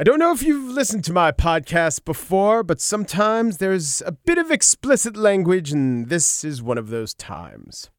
I 0.00 0.04
don't 0.04 0.20
know 0.20 0.30
if 0.30 0.44
you've 0.44 0.70
listened 0.70 1.02
to 1.06 1.12
my 1.12 1.32
podcast 1.32 2.04
before, 2.04 2.62
but 2.62 2.80
sometimes 2.80 3.58
there's 3.58 4.00
a 4.06 4.12
bit 4.12 4.38
of 4.38 4.48
explicit 4.48 5.16
language, 5.16 5.72
and 5.72 6.08
this 6.08 6.44
is 6.44 6.62
one 6.62 6.78
of 6.78 6.90
those 6.90 7.14
times. 7.14 7.90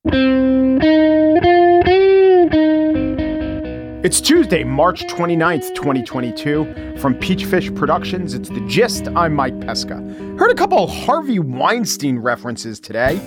It's 4.01 4.21
Tuesday, 4.21 4.63
March 4.63 5.07
29th, 5.07 5.75
2022. 5.75 6.95
From 6.99 7.15
Peachfish 7.15 7.75
Productions, 7.75 8.33
it's 8.33 8.47
The 8.47 8.65
Gist. 8.69 9.09
I'm 9.09 9.35
Mike 9.35 9.59
Pesca. 9.59 9.97
Heard 10.39 10.51
a 10.51 10.55
couple 10.55 10.87
Harvey 10.87 11.39
Weinstein 11.39 12.17
references 12.17 12.79
today. 12.79 13.19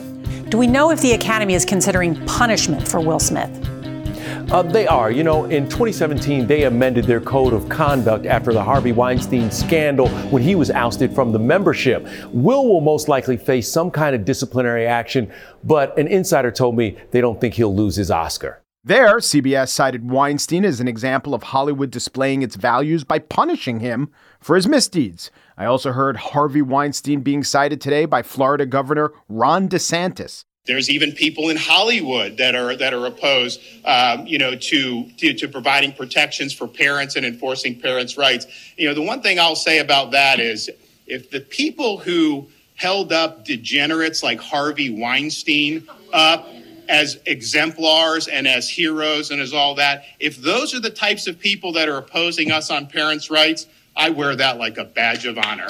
Do 0.49 0.57
we 0.57 0.67
know 0.67 0.91
if 0.91 1.03
the 1.03 1.13
Academy 1.13 1.53
is 1.53 1.67
considering 1.67 2.15
punishment 2.25 2.89
for 2.89 3.01
Will 3.01 3.21
Smith? 3.21 3.51
Uh, 4.51 4.63
they 4.63 4.87
are. 4.87 5.11
You 5.11 5.25
know, 5.25 5.45
in 5.45 5.65
2017, 5.65 6.47
they 6.47 6.65
amended 6.65 7.05
their 7.05 7.21
code 7.21 7.53
of 7.53 7.69
conduct 7.69 8.27
after 8.27 8.53
the 8.53 8.63
Harvey 8.63 8.93
Weinstein 8.93 9.51
scandal 9.51 10.09
when 10.31 10.43
he 10.43 10.55
was 10.55 10.71
ousted 10.71 11.15
from 11.15 11.33
the 11.33 11.39
membership. 11.39 12.07
Will 12.33 12.67
will 12.67 12.81
most 12.81 13.09
likely 13.09 13.37
face 13.37 13.71
some 13.71 13.91
kind 13.91 14.15
of 14.15 14.25
disciplinary 14.25 14.87
action, 14.87 15.33
but 15.65 15.97
an 15.99 16.07
insider 16.07 16.51
told 16.51 16.77
me 16.77 16.99
they 17.11 17.21
don't 17.21 17.41
think 17.41 17.55
he'll 17.55 17.75
lose 17.75 17.97
his 17.97 18.11
Oscar. 18.11 18.63
There, 18.85 19.19
CBS 19.19 19.69
cited 19.69 20.11
Weinstein 20.11 20.65
as 20.65 20.81
an 20.81 20.89
example 20.89 21.35
of 21.35 21.45
Hollywood 21.45 21.93
displaying 21.93 22.43
its 22.43 22.57
values 22.57 23.05
by 23.05 23.21
punishing 23.21 23.79
him 23.79 24.11
for 24.41 24.57
his 24.57 24.67
misdeeds. 24.67 25.31
I 25.57 25.67
also 25.67 25.93
heard 25.93 26.17
Harvey 26.17 26.63
Weinstein 26.63 27.21
being 27.21 27.45
cited 27.45 27.81
today 27.81 28.07
by 28.07 28.23
Florida 28.23 28.67
Governor 28.67 29.13
Ron 29.29 29.69
DeSantis. 29.69 30.45
There's 30.65 30.89
even 30.89 31.11
people 31.11 31.49
in 31.49 31.57
Hollywood 31.57 32.37
that 32.37 32.55
are 32.55 32.77
that 32.77 32.95
are 32.95 33.05
opposed, 33.07 33.61
um, 33.85 34.29
you 34.29 34.39
know, 34.39 34.55
to, 34.55 35.11
to 35.19 35.35
to 35.35 35.49
providing 35.49 35.93
protections 35.93 36.53
for 36.53 36.69
parents 36.69 37.17
and 37.17 37.27
enforcing 37.27 37.81
parents' 37.81 38.17
rights. 38.17 38.47
You 38.77 38.87
know, 38.87 38.95
the 38.95 39.03
one 39.03 39.23
thing 39.23 39.41
I'll 39.41 39.57
say 39.57 39.81
about 39.81 40.13
that 40.13 40.39
is, 40.39 40.71
if 41.09 41.31
the 41.31 41.41
people 41.41 41.99
who 41.99 42.47
held 42.77 43.13
up 43.13 43.45
degenerates 43.45 44.23
like 44.23 44.41
Harvey 44.41 44.89
Weinstein 44.89 45.89
up 46.13 46.49
as 46.89 47.19
exemplars 47.27 48.29
and 48.29 48.47
as 48.47 48.69
heroes 48.69 49.33
and 49.33 49.41
as 49.41 49.53
all 49.53 49.75
that, 49.75 50.05
if 50.21 50.37
those 50.37 50.77
are 50.77 50.81
the 50.81 50.91
types 50.91 51.27
of 51.27 51.41
people 51.41 51.73
that 51.73 51.89
are 51.89 51.97
opposing 51.97 52.53
us 52.53 52.71
on 52.71 52.87
parents' 52.87 53.33
rights, 53.33 53.67
I 53.97 54.11
wear 54.11 54.37
that 54.37 54.59
like 54.59 54.79
a 54.79 54.85
badge 54.85 55.27
of 55.27 55.39
honor. 55.39 55.67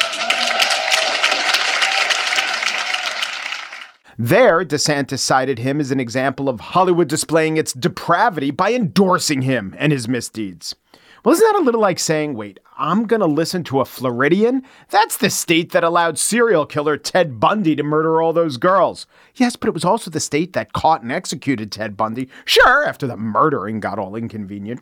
There, 4.19 4.65
DeSantis 4.65 5.21
cited 5.21 5.59
him 5.59 5.81
as 5.81 5.91
an 5.91 6.01
example 6.01 6.49
of 6.49 6.61
Hollywood 6.61 7.09
displaying 7.09 7.57
its 7.57 7.73
depravity 7.73 8.51
by 8.51 8.73
endorsing 8.73 9.43
him 9.43 9.75
and 9.79 9.93
his 9.93 10.09
misdeeds. 10.09 10.75
Well, 11.25 11.35
isn't 11.35 11.53
that 11.53 11.61
a 11.61 11.65
little 11.65 11.81
like 11.81 12.01
saying, 12.01 12.35
wait, 12.35 12.59
I'm 12.77 13.07
going 13.07 13.21
to 13.21 13.27
listen 13.27 13.63
to 13.65 13.81
a 13.81 13.85
Floridian? 13.85 14.65
That's 14.91 15.17
the 15.17 15.31
state 15.31 15.71
that 15.71 15.85
allowed 15.85 16.19
serial 16.19 16.67
killer 16.67 16.97
Ted 16.97 17.39
Bundy 17.39 17.77
to 17.77 17.85
murder 17.85 18.21
all 18.21 18.33
those 18.33 18.57
girls. 18.57 19.07
Yes, 19.37 19.55
but 19.55 19.69
it 19.69 19.75
was 19.75 19.85
also 19.85 20.11
the 20.11 20.19
state 20.19 20.53
that 20.55 20.73
caught 20.73 21.03
and 21.03 21.13
executed 21.13 21.71
Ted 21.71 21.97
Bundy. 21.97 22.29
Sure, 22.45 22.85
after 22.85 23.07
the 23.07 23.17
murdering 23.17 23.79
got 23.79 24.01
all 24.01 24.17
inconvenient. 24.17 24.81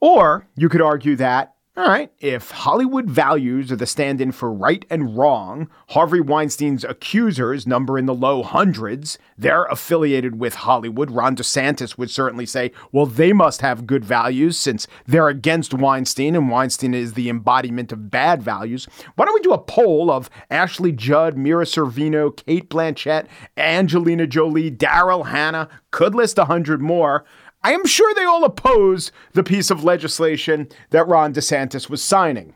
Or 0.00 0.48
you 0.56 0.70
could 0.70 0.80
argue 0.80 1.16
that 1.16 1.51
all 1.74 1.88
right. 1.88 2.12
If 2.20 2.50
Hollywood 2.50 3.08
values 3.08 3.72
are 3.72 3.76
the 3.76 3.86
stand 3.86 4.20
in 4.20 4.30
for 4.32 4.52
right 4.52 4.84
and 4.90 5.16
wrong, 5.16 5.70
Harvey 5.88 6.20
Weinstein's 6.20 6.84
accusers 6.84 7.66
number 7.66 7.98
in 7.98 8.04
the 8.04 8.14
low 8.14 8.42
hundreds. 8.42 9.18
They're 9.38 9.64
affiliated 9.64 10.38
with 10.38 10.54
Hollywood. 10.54 11.10
Ron 11.10 11.34
DeSantis 11.34 11.96
would 11.96 12.10
certainly 12.10 12.44
say, 12.44 12.72
well, 12.92 13.06
they 13.06 13.32
must 13.32 13.62
have 13.62 13.86
good 13.86 14.04
values 14.04 14.58
since 14.58 14.86
they're 15.06 15.28
against 15.28 15.72
Weinstein 15.72 16.36
and 16.36 16.50
Weinstein 16.50 16.92
is 16.92 17.14
the 17.14 17.30
embodiment 17.30 17.90
of 17.90 18.10
bad 18.10 18.42
values. 18.42 18.86
Why 19.14 19.24
don't 19.24 19.34
we 19.34 19.40
do 19.40 19.54
a 19.54 19.58
poll 19.58 20.10
of 20.10 20.28
Ashley 20.50 20.92
Judd, 20.92 21.38
Mira 21.38 21.64
Sorvino, 21.64 22.36
Cate 22.36 22.68
Blanchett, 22.68 23.28
Angelina 23.56 24.26
Jolie, 24.26 24.70
Daryl 24.70 25.28
Hannah, 25.28 25.70
could 25.90 26.14
list 26.14 26.36
a 26.36 26.44
hundred 26.44 26.82
more. 26.82 27.24
I 27.64 27.72
am 27.72 27.86
sure 27.86 28.12
they 28.14 28.24
all 28.24 28.44
oppose 28.44 29.12
the 29.32 29.44
piece 29.44 29.70
of 29.70 29.84
legislation 29.84 30.68
that 30.90 31.06
Ron 31.06 31.32
DeSantis 31.32 31.88
was 31.88 32.02
signing. 32.02 32.54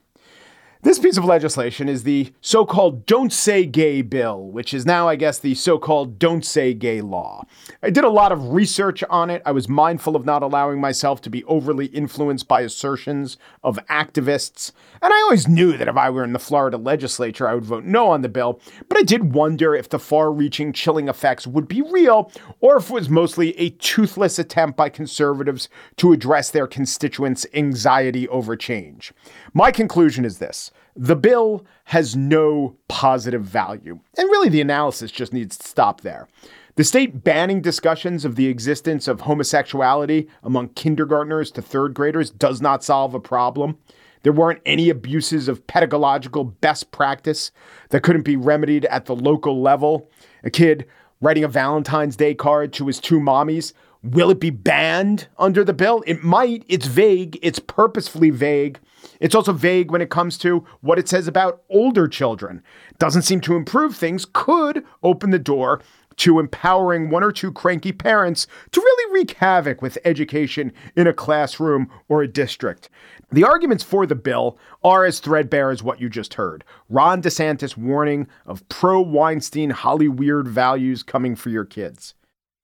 This 0.87 1.01
piece 1.01 1.17
of 1.17 1.25
legislation 1.25 1.89
is 1.89 2.05
the 2.05 2.33
so 2.41 2.65
called 2.65 3.07
Don't 3.07 3.33
Say 3.33 3.67
Gay 3.67 4.03
bill, 4.03 4.41
which 4.41 4.73
is 4.73 4.87
now, 4.87 5.09
I 5.09 5.17
guess, 5.17 5.37
the 5.37 5.57
so 5.57 5.81
called 5.81 6.17
Don't 6.17 6.45
Say 6.45 6.75
Gay 6.75 7.01
law. 7.01 7.45
I 7.83 7.91
did 7.91 8.05
a 8.05 8.09
lot 8.09 8.31
of 8.31 8.51
research 8.51 9.03
on 9.11 9.29
it. 9.29 9.43
I 9.45 9.51
was 9.51 9.69
mindful 9.69 10.15
of 10.15 10.25
not 10.25 10.45
allowing 10.45 10.81
myself 10.81 11.21
to 11.23 11.29
be 11.29 11.43
overly 11.47 11.87
influenced 11.87 12.47
by 12.47 12.61
assertions 12.61 13.37
of 13.65 13.81
activists. 13.91 14.71
And 15.03 15.13
I 15.13 15.23
always 15.23 15.49
knew 15.49 15.77
that 15.77 15.89
if 15.89 15.97
I 15.97 16.09
were 16.09 16.23
in 16.23 16.33
the 16.33 16.39
Florida 16.39 16.77
legislature, 16.77 17.49
I 17.49 17.55
would 17.55 17.65
vote 17.65 17.83
no 17.83 18.07
on 18.11 18.23
the 18.23 18.29
bill. 18.29 18.61
But 18.89 18.97
I 18.97 19.03
did 19.03 19.35
wonder 19.35 19.75
if 19.75 19.89
the 19.89 19.99
far 19.99 20.31
reaching 20.31 20.73
chilling 20.73 21.09
effects 21.09 21.49
would 21.49 21.67
be 21.67 21.83
real 21.83 22.31
or 22.61 22.77
if 22.77 22.91
it 22.91 22.93
was 22.93 23.11
mostly 23.11 23.59
a 23.59 23.71
toothless 23.71 24.39
attempt 24.39 24.77
by 24.77 24.89
conservatives 24.91 25.69
to 25.97 26.13
address 26.13 26.51
their 26.51 26.69
constituents' 26.69 27.45
anxiety 27.55 28.29
over 28.29 28.55
change. 28.55 29.13
My 29.57 29.71
conclusion 29.71 30.27
is 30.27 30.37
this 30.37 30.71
the 30.95 31.17
bill 31.17 31.65
has 31.85 32.15
no 32.15 32.77
positive 32.89 33.43
value. 33.43 33.99
And 34.19 34.29
really, 34.29 34.51
the 34.51 34.61
analysis 34.61 35.11
just 35.11 35.33
needs 35.33 35.57
to 35.57 35.67
stop 35.67 36.03
there. 36.03 36.29
The 36.75 36.85
state 36.85 37.25
banning 37.25 37.63
discussions 37.63 38.27
of 38.27 38.37
the 38.37 38.49
existence 38.49 39.09
of 39.09 39.23
homosexuality 39.23 40.29
among 40.43 40.75
kindergartners 40.75 41.51
to 41.53 41.63
third 41.63 41.95
graders 41.95 42.31
does 42.31 42.61
not 42.61 42.85
solve 42.85 43.15
a 43.15 43.19
problem. 43.19 43.79
There 44.25 44.33
weren't 44.35 44.61
any 44.67 44.91
abuses 44.91 45.49
of 45.49 45.67
pedagogical 45.67 46.45
best 46.45 46.91
practice 46.91 47.51
that 47.89 48.03
couldn't 48.03 48.27
be 48.27 48.37
remedied 48.37 48.85
at 48.85 49.07
the 49.07 49.17
local 49.17 49.63
level. 49.63 50.11
A 50.45 50.51
kid 50.51 50.85
writing 51.21 51.45
a 51.45 51.49
Valentine's 51.49 52.17
Day 52.17 52.35
card 52.35 52.73
to 52.75 52.87
his 52.87 53.01
two 53.01 53.21
mommies. 53.21 53.73
Will 54.03 54.31
it 54.31 54.39
be 54.39 54.51
banned 54.51 55.27
under 55.39 55.65
the 55.65 55.73
bill? 55.73 56.05
It 56.07 56.23
might. 56.23 56.65
It's 56.69 56.87
vague. 56.87 57.39
It's 57.43 57.59
purposefully 57.59 58.31
vague. 58.31 58.79
It's 59.21 59.35
also 59.35 59.53
vague 59.53 59.91
when 59.91 60.03
it 60.03 60.11
comes 60.11 60.39
to 60.39 60.65
what 60.81 60.99
it 60.99 61.09
says 61.09 61.27
about 61.27 61.63
older 61.71 62.07
children. 62.07 62.63
Doesn't 62.99 63.23
seem 63.23 63.41
to 63.43 63.57
improve 63.57 63.97
things, 63.97 64.27
could 64.33 64.85
open 65.03 65.31
the 65.31 65.39
door 65.39 65.81
to 66.17 66.39
empowering 66.39 67.11
one 67.11 67.23
or 67.23 67.33
two 67.33 67.53
cranky 67.53 67.93
parents 67.93 68.47
to 68.73 68.81
really 68.81 69.15
wreak 69.15 69.33
havoc 69.33 69.83
with 69.83 69.99
education 70.05 70.73
in 70.97 71.07
a 71.07 71.13
classroom 71.13 71.91
or 72.09 72.23
a 72.23 72.29
district. 72.29 72.89
The 73.33 73.45
arguments 73.45 73.83
for 73.83 74.07
the 74.07 74.15
bill 74.15 74.59
are 74.85 75.05
as 75.05 75.21
threadbare 75.21 75.71
as 75.71 75.83
what 75.83 76.01
you 76.01 76.09
just 76.09 76.35
heard. 76.35 76.65
Ron 76.89 77.23
DeSantis 77.23 77.77
warning 77.77 78.29
of 78.47 78.67
pro 78.69 79.01
Weinstein 79.01 79.73
Hollyweird 79.73 80.47
values 80.47 81.03
coming 81.03 81.35
for 81.35 81.51
your 81.51 81.65
kids. 81.65 82.15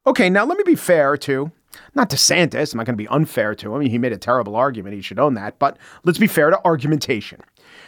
Okay, 0.07 0.31
now 0.31 0.45
let 0.45 0.59
me 0.59 0.65
be 0.65 0.75
fair 0.75 1.17
too. 1.17 1.51
Not 1.95 2.11
DeSantis. 2.11 2.73
I'm 2.73 2.79
not 2.79 2.87
going 2.87 2.97
to 2.97 3.03
be 3.03 3.09
unfair 3.09 3.55
to 3.55 3.75
him. 3.75 3.83
He 3.83 3.99
made 3.99 4.13
a 4.13 4.19
terrible 4.19 4.57
argument. 4.57 4.95
He 4.95 5.03
should 5.03 5.19
own 5.19 5.35
that. 5.35 5.59
But 5.59 5.79
let's 6.05 6.19
be 6.19 6.27
fair 6.27 6.51
to 6.51 6.61
argumentation. 6.65 7.41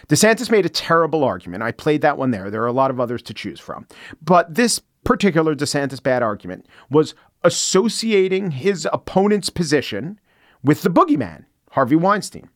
DeSantis 0.08 0.50
made 0.50 0.66
a 0.66 0.70
terrible 0.70 1.24
argument. 1.24 1.62
I 1.62 1.72
played 1.72 2.00
that 2.02 2.18
one 2.18 2.30
there. 2.30 2.50
There 2.50 2.62
are 2.62 2.68
a 2.68 2.72
lot 2.72 2.90
of 2.90 3.00
others 3.00 3.22
to 3.22 3.34
choose 3.34 3.60
from. 3.60 3.86
But 4.22 4.54
this 4.54 4.80
particular 5.04 5.54
DeSantis 5.54 6.02
bad 6.02 6.22
argument 6.22 6.66
was 6.90 7.14
associating 7.42 8.52
his 8.52 8.88
opponent's 8.92 9.50
position 9.50 10.18
with 10.62 10.82
the 10.82 10.90
boogeyman, 10.90 11.44
Harvey 11.72 11.96
Weinstein. 11.96 12.48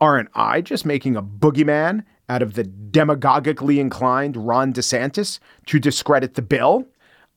Aren't 0.00 0.28
I 0.34 0.60
just 0.60 0.86
making 0.86 1.16
a 1.16 1.22
boogeyman 1.22 2.04
out 2.28 2.42
of 2.42 2.54
the 2.54 2.64
demagogically 2.64 3.78
inclined 3.78 4.36
Ron 4.36 4.72
DeSantis 4.72 5.38
to 5.66 5.78
discredit 5.78 6.34
the 6.34 6.42
bill? 6.42 6.86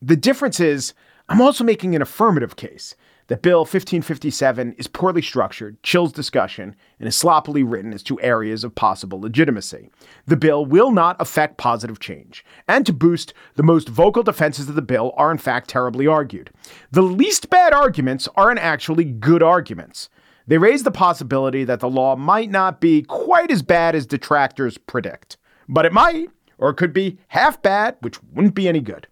The 0.02 0.16
difference 0.16 0.60
is, 0.60 0.94
I'm 1.28 1.42
also 1.42 1.64
making 1.64 1.96
an 1.96 2.02
affirmative 2.02 2.56
case 2.56 2.96
that 3.30 3.44
Bill 3.44 3.60
1557 3.60 4.74
is 4.74 4.88
poorly 4.88 5.22
structured, 5.22 5.82
chills 5.84 6.12
discussion, 6.12 6.76
and 7.00 7.08
is 7.08 7.16
sloppily 7.16 7.64
written 7.64 7.94
as 7.94 8.04
to 8.04 8.20
areas 8.22 8.64
of 8.64 8.74
possible 8.74 9.22
legitimacy. 9.22 9.90
The 10.26 10.36
bill 10.36 10.66
will 10.66 10.92
not 10.92 11.16
affect 11.20 11.58
positive 11.58 12.00
change. 12.00 12.44
And 12.68 12.86
to 12.88 12.94
boost, 12.94 13.34
the 13.56 13.64
most 13.64 13.88
vocal 13.88 14.24
defenses 14.24 14.68
of 14.68 14.74
the 14.74 14.82
bill 14.82 15.14
are 15.16 15.32
in 15.32 15.38
fact 15.38 15.70
terribly 15.70 16.08
argued. 16.08 16.50
The 16.92 17.04
least 17.04 17.52
bad 17.52 17.72
arguments 17.72 18.28
aren't 18.36 18.60
actually 18.60 19.06
good 19.06 19.44
arguments. 19.44 20.10
They 20.48 20.58
raise 20.58 20.82
the 20.82 20.90
possibility 20.90 21.64
that 21.66 21.82
the 21.82 21.90
law 21.90 22.16
might 22.16 22.50
not 22.50 22.82
be 22.82 23.04
quite 23.04 23.52
as 23.52 23.62
bad 23.62 23.94
as 23.94 24.08
detractors 24.08 24.80
predict. 24.80 25.38
But 25.68 25.86
it 25.86 25.94
might, 25.94 26.30
or 26.58 26.72
it 26.72 26.78
could 26.78 26.94
be 26.94 27.20
half 27.28 27.62
bad, 27.62 27.98
which 28.00 28.22
wouldn't 28.34 28.56
be 28.56 28.68
any 28.68 28.82
good. 28.82 29.08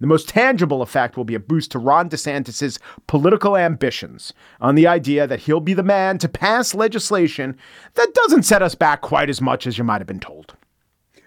The 0.00 0.06
most 0.06 0.28
tangible 0.28 0.82
effect 0.82 1.16
will 1.16 1.24
be 1.24 1.34
a 1.34 1.40
boost 1.40 1.70
to 1.72 1.78
Ron 1.78 2.10
DeSantis' 2.10 2.78
political 3.06 3.56
ambitions 3.56 4.32
on 4.60 4.74
the 4.74 4.86
idea 4.86 5.26
that 5.26 5.40
he'll 5.40 5.60
be 5.60 5.74
the 5.74 5.82
man 5.82 6.18
to 6.18 6.28
pass 6.28 6.74
legislation 6.74 7.56
that 7.94 8.14
doesn't 8.14 8.42
set 8.42 8.62
us 8.62 8.74
back 8.74 9.00
quite 9.00 9.30
as 9.30 9.40
much 9.40 9.66
as 9.66 9.78
you 9.78 9.84
might 9.84 10.00
have 10.00 10.06
been 10.06 10.20
told. 10.20 10.56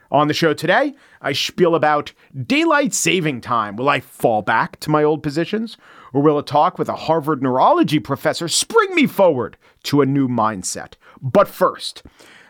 On 0.09 0.27
the 0.29 0.33
show 0.33 0.53
today, 0.53 0.95
I 1.21 1.33
spiel 1.33 1.75
about 1.75 2.13
daylight 2.45 2.93
saving 2.93 3.41
time. 3.41 3.75
Will 3.75 3.89
I 3.89 3.99
fall 3.99 4.41
back 4.41 4.79
to 4.81 4.89
my 4.89 5.03
old 5.03 5.21
positions? 5.21 5.75
Or 6.13 6.21
will 6.21 6.37
a 6.37 6.43
talk 6.43 6.79
with 6.79 6.87
a 6.87 6.95
Harvard 6.95 7.43
neurology 7.43 7.99
professor 7.99 8.47
spring 8.47 8.95
me 8.95 9.05
forward 9.05 9.57
to 9.83 10.01
a 10.01 10.05
new 10.05 10.29
mindset? 10.29 10.93
But 11.21 11.49
first, 11.49 12.03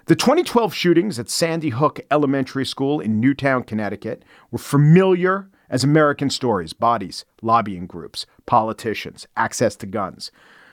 The 0.07 0.15
2012 0.15 0.73
shootings 0.73 1.19
at 1.19 1.29
Sandy 1.29 1.67
Hook 1.67 1.99
Elementary 2.09 2.65
School 2.65 3.01
in 3.01 3.19
Newtown, 3.19 3.63
Connecticut 3.63 4.23
were 4.51 4.57
familiar 4.57 5.49
as 5.69 5.83
American 5.83 6.29
stories 6.29 6.73
bodies, 6.73 7.25
lobbying 7.41 7.87
groups, 7.87 8.25
politicians, 8.45 9.27
access 9.35 9.75
to 9.77 9.85
guns. 9.85 10.31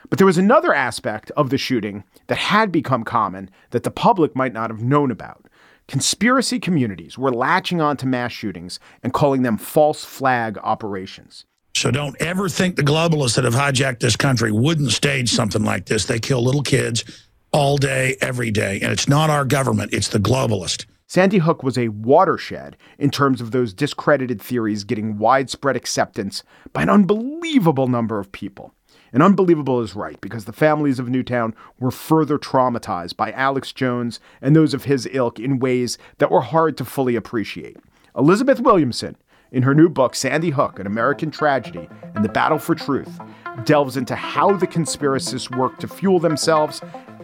But 0.09 0.19
there 0.19 0.27
was 0.27 0.37
another 0.37 0.73
aspect 0.73 1.31
of 1.31 1.49
the 1.49 1.57
shooting 1.57 2.03
that 2.27 2.37
had 2.37 2.71
become 2.71 3.03
common 3.03 3.49
that 3.71 3.83
the 3.83 3.91
public 3.91 4.35
might 4.35 4.53
not 4.53 4.69
have 4.69 4.83
known 4.83 5.11
about. 5.11 5.45
Conspiracy 5.87 6.59
communities 6.59 7.17
were 7.17 7.31
latching 7.31 7.79
on 7.79 7.97
to 7.97 8.07
mass 8.07 8.31
shootings 8.31 8.79
and 9.03 9.13
calling 9.13 9.43
them 9.43 9.57
false 9.57 10.03
flag 10.03 10.57
operations. 10.59 11.45
So 11.75 11.91
don't 11.91 12.19
ever 12.21 12.49
think 12.49 12.75
the 12.75 12.83
globalists 12.83 13.35
that 13.35 13.43
have 13.43 13.53
hijacked 13.53 13.99
this 13.99 14.15
country 14.15 14.51
wouldn't 14.51 14.91
stage 14.91 15.29
something 15.29 15.63
like 15.63 15.85
this. 15.85 16.05
They 16.05 16.19
kill 16.19 16.43
little 16.43 16.63
kids 16.63 17.03
all 17.51 17.77
day, 17.77 18.17
every 18.21 18.49
day. 18.49 18.79
And 18.81 18.91
it's 18.91 19.07
not 19.07 19.29
our 19.29 19.45
government, 19.45 19.93
it's 19.93 20.07
the 20.07 20.19
globalist. 20.19 20.85
Sandy 21.07 21.37
Hook 21.37 21.61
was 21.61 21.77
a 21.77 21.89
watershed 21.89 22.75
in 22.97 23.11
terms 23.11 23.39
of 23.39 23.51
those 23.51 23.73
discredited 23.73 24.41
theories 24.41 24.83
getting 24.83 25.19
widespread 25.19 25.75
acceptance 25.75 26.41
by 26.73 26.81
an 26.81 26.89
unbelievable 26.89 27.87
number 27.87 28.19
of 28.19 28.31
people. 28.31 28.73
And 29.13 29.21
unbelievable 29.21 29.81
is 29.81 29.95
right 29.95 30.19
because 30.19 30.45
the 30.45 30.51
families 30.51 30.97
of 30.97 31.07
Newtown 31.07 31.53
were 31.79 31.91
further 31.91 32.39
traumatized 32.39 33.15
by 33.15 33.31
Alex 33.33 33.71
Jones 33.71 34.19
and 34.41 34.55
those 34.55 34.73
of 34.73 34.85
his 34.85 35.07
ilk 35.11 35.39
in 35.39 35.59
ways 35.59 35.99
that 36.17 36.31
were 36.31 36.41
hard 36.41 36.75
to 36.77 36.85
fully 36.85 37.15
appreciate. 37.15 37.77
Elizabeth 38.17 38.59
Williamson, 38.59 39.15
in 39.51 39.61
her 39.61 39.75
new 39.75 39.89
book, 39.89 40.15
Sandy 40.15 40.49
Hook 40.49 40.79
An 40.79 40.87
American 40.87 41.29
Tragedy 41.29 41.87
and 42.15 42.25
the 42.25 42.29
Battle 42.29 42.57
for 42.57 42.73
Truth, 42.73 43.19
delves 43.63 43.95
into 43.95 44.15
how 44.15 44.53
the 44.57 44.67
conspiracists 44.67 45.55
worked 45.55 45.81
to 45.81 45.87
fuel 45.87 46.19
themselves 46.19 46.81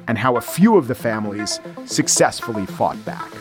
and 0.08 0.20
how 0.20 0.38
a 0.38 0.42
few 0.42 0.78
of 0.78 0.88
the 0.88 0.96
families 0.96 1.60
successfully 1.86 2.68
fought 2.68 3.04
back. 3.06 3.41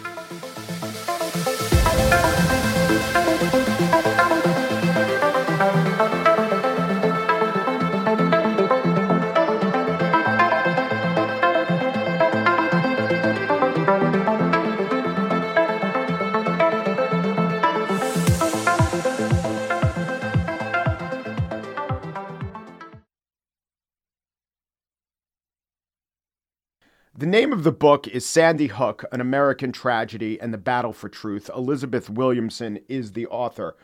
The 27.20 27.26
name 27.26 27.52
of 27.52 27.64
the 27.64 27.70
book 27.70 28.08
is 28.08 28.25
Sandy 28.25 28.69
Hook 28.69 29.05
An 29.12 29.20
American 29.20 29.72
Tragedy 29.72 30.40
and 30.40 30.55
the 30.55 30.56
Battle 30.56 30.94
for 30.94 31.11
Truth. 31.11 31.50
Elizabeth 31.55 32.08
Williamson 32.08 32.78
is 32.88 33.12
the 33.12 33.26
author. 33.26 33.76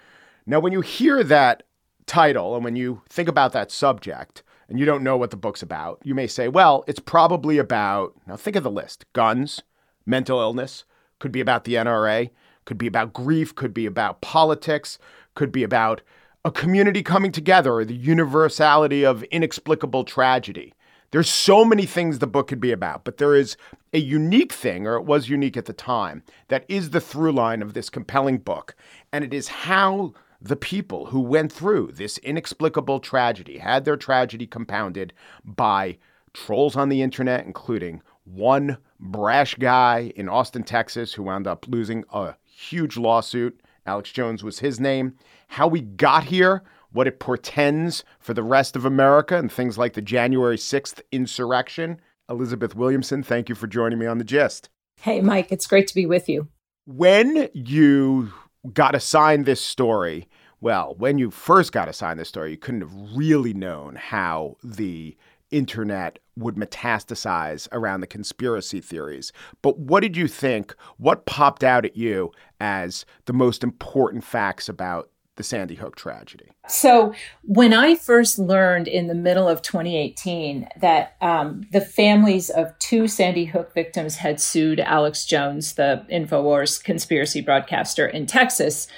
Now, 0.47 0.59
when 0.59 0.73
you 0.73 0.81
hear 0.81 1.23
that 1.23 1.65
title 2.06 2.55
and 2.55 2.65
when 2.65 2.77
you 2.77 3.03
think 3.11 3.29
about 3.29 3.53
that 3.53 3.71
subject 3.71 4.43
and 4.71 4.79
you 4.79 4.87
don't 4.87 5.05
know 5.05 5.19
what 5.19 5.33
the 5.33 5.37
book's 5.37 5.61
about, 5.61 6.00
you 6.03 6.15
may 6.15 6.27
say, 6.27 6.49
well, 6.49 6.83
it's 6.87 6.99
probably 6.99 7.59
about, 7.59 8.15
now 8.27 8.37
think 8.37 8.56
of 8.56 8.62
the 8.62 8.71
list 8.71 9.05
guns, 9.12 9.62
mental 10.06 10.41
illness, 10.41 10.87
could 11.19 11.31
be 11.31 11.43
about 11.43 11.65
the 11.65 11.75
NRA, 11.75 12.31
could 12.65 12.79
be 12.79 12.87
about 12.87 13.12
grief, 13.12 13.55
could 13.55 13.75
be 13.75 13.85
about 13.85 14.23
politics, 14.23 14.99
could 15.35 15.53
be 15.53 15.62
about 15.62 16.00
a 16.43 16.50
community 16.50 17.03
coming 17.03 17.32
together 17.32 17.75
or 17.75 17.85
the 17.85 17.94
universality 17.94 19.05
of 19.05 19.25
inexplicable 19.25 20.05
tragedy. 20.05 20.73
There's 21.11 21.31
so 21.31 21.64
many 21.64 21.87
things 21.87 22.19
the 22.19 22.26
book 22.26 22.49
could 22.49 22.61
be 22.61 22.73
about, 22.73 23.05
but 23.05 23.19
there 23.19 23.35
is 23.35 23.56
a 23.93 23.99
unique 23.99 24.53
thing, 24.53 24.87
or 24.87 24.97
it 24.97 25.05
was 25.05 25.29
unique 25.29 25.56
at 25.56 25.67
the 25.67 25.73
time, 25.73 26.23
that 26.49 26.64
is 26.69 26.91
the 26.91 27.00
through 27.00 27.32
line 27.32 27.62
of 27.62 27.75
this 27.75 27.88
compelling 27.88 28.38
book. 28.38 28.75
And 29.12 29.25
it 29.25 29.32
is 29.32 29.49
how 29.49 30.14
the 30.41 30.56
people 30.56 31.06
who 31.06 31.20
went 31.20 31.53
through 31.53 31.93
this 31.93 32.19
inexplicable 32.19 33.00
tragedy 33.00 33.58
had 33.58 33.85
their 33.85 33.97
tragedy 33.97 34.47
compounded 34.47 35.12
by 35.44 35.99
trolls 36.32 36.76
on 36.76 36.88
the 36.88 37.03
internet, 37.03 37.47
including 37.47 38.03
one 38.25 38.76
brash 39.00 39.55
guy 39.55 40.12
in 40.17 40.29
Austin, 40.29 40.62
Texas, 40.62 41.14
who 41.14 41.23
wound 41.23 41.47
up 41.47 41.67
losing 41.69 42.05
a 42.12 42.35
huge 42.44 42.97
lawsuit. 42.97 43.61
Alex 43.87 44.11
Jones 44.12 44.43
was 44.43 44.58
his 44.58 44.81
name. 44.81 45.14
How 45.49 45.69
we 45.69 45.81
got 45.81 46.25
here 46.25 46.62
what 46.96 47.06
it 47.06 47.20
portends 47.20 48.04
for 48.19 48.32
the 48.32 48.43
rest 48.43 48.75
of 48.75 48.87
America 48.87 49.37
and 49.37 49.52
things 49.52 49.76
like 49.76 49.93
the 49.93 50.00
January 50.00 50.56
6th 50.56 51.02
insurrection. 51.12 52.00
Elizabeth 52.31 52.75
Williamson, 52.75 53.22
thank 53.22 53.50
you 53.50 53.54
for 53.54 53.66
joining 53.66 53.98
me 53.98 54.06
on 54.06 54.16
The 54.16 54.25
Gist. 54.25 54.70
Hey, 55.02 55.20
Mike, 55.20 55.52
it's 55.52 55.66
great 55.66 55.87
to 55.88 55.94
be 55.94 56.06
with 56.06 56.26
you. 56.26 56.48
When 56.87 57.50
you 57.52 58.32
got 58.72 58.94
assigned 58.94 59.44
this 59.44 59.60
story, 59.60 60.26
well, 60.62 60.94
when 60.96 61.19
you 61.19 61.31
first 61.31 61.70
got 61.70 61.87
assigned 61.87 62.19
this 62.19 62.31
story, 62.31 62.52
you 62.52 62.56
couldn't 62.56 62.81
have 62.81 62.94
really 63.14 63.52
known 63.52 63.96
how 63.96 64.56
the 64.64 65.14
internet 65.50 66.19
would 66.34 66.54
metastasize 66.54 67.69
around 67.72 68.00
the 68.00 68.06
conspiracy 68.06 68.81
theories. 68.81 69.34
But 69.60 69.78
what 69.78 70.00
did 70.00 70.16
you 70.16 70.28
think? 70.28 70.75
What 70.96 71.26
popped 71.26 71.62
out 71.62 71.84
at 71.84 71.94
you 71.96 72.32
as 72.58 73.04
the 73.26 73.34
most 73.34 73.62
important 73.62 74.25
facts 74.25 74.66
about 74.66 75.10
the 75.37 75.43
Sandy 75.43 75.77
Hook 75.77 75.97
tragedy? 75.97 76.50
So, 76.69 77.15
when 77.43 77.73
I 77.73 77.94
first 77.94 78.38
learned 78.38 78.88
in 78.88 79.06
the 79.06 79.15
middle 79.15 79.49
of 79.49 79.62
2018 79.62 80.69
that 80.81 81.17
um, 81.21 81.67
the 81.73 81.81
families 81.81 82.50
of 82.50 82.77
two 82.79 83.06
Sandy 83.06 83.44
Hook 83.44 83.73
victims 83.75 84.17
had 84.17 84.41
sued 84.41 84.81
Alex 84.81 85.25
Jones, 85.25 85.75
the 85.75 86.05
InfoWars 86.11 86.83
conspiracy 86.83 87.41
broadcaster 87.41 88.06
in 88.06 88.27
Texas, 88.27 88.88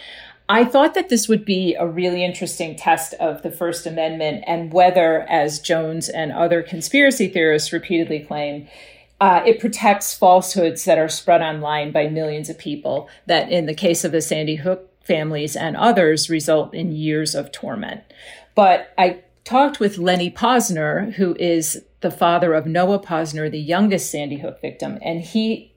I 0.48 0.64
thought 0.64 0.94
that 0.94 1.10
this 1.10 1.28
would 1.28 1.44
be 1.44 1.74
a 1.74 1.86
really 1.86 2.24
interesting 2.24 2.74
test 2.74 3.12
of 3.14 3.42
the 3.42 3.50
First 3.50 3.86
Amendment 3.86 4.44
and 4.46 4.72
whether, 4.72 5.22
as 5.28 5.60
Jones 5.60 6.08
and 6.08 6.32
other 6.32 6.62
conspiracy 6.62 7.28
theorists 7.28 7.70
repeatedly 7.70 8.20
claim, 8.20 8.66
uh, 9.20 9.42
it 9.44 9.60
protects 9.60 10.14
falsehoods 10.14 10.84
that 10.84 10.96
are 10.96 11.08
spread 11.08 11.42
online 11.42 11.90
by 11.90 12.08
millions 12.08 12.48
of 12.48 12.56
people. 12.56 13.10
That, 13.26 13.50
in 13.50 13.66
the 13.66 13.74
case 13.74 14.04
of 14.04 14.12
the 14.12 14.22
Sandy 14.22 14.56
Hook 14.56 14.87
families 15.08 15.56
and 15.56 15.76
others 15.76 16.30
result 16.30 16.72
in 16.74 16.92
years 16.92 17.34
of 17.34 17.50
torment. 17.50 18.02
But 18.54 18.92
I 18.96 19.22
talked 19.44 19.80
with 19.80 19.98
Lenny 19.98 20.30
Pozner, 20.30 21.14
who 21.14 21.34
is 21.40 21.82
the 22.00 22.10
father 22.10 22.54
of 22.54 22.66
Noah 22.66 23.00
Pozner, 23.00 23.50
the 23.50 23.58
youngest 23.58 24.10
Sandy 24.10 24.38
Hook 24.38 24.60
victim, 24.60 24.98
and 25.02 25.20
he 25.20 25.74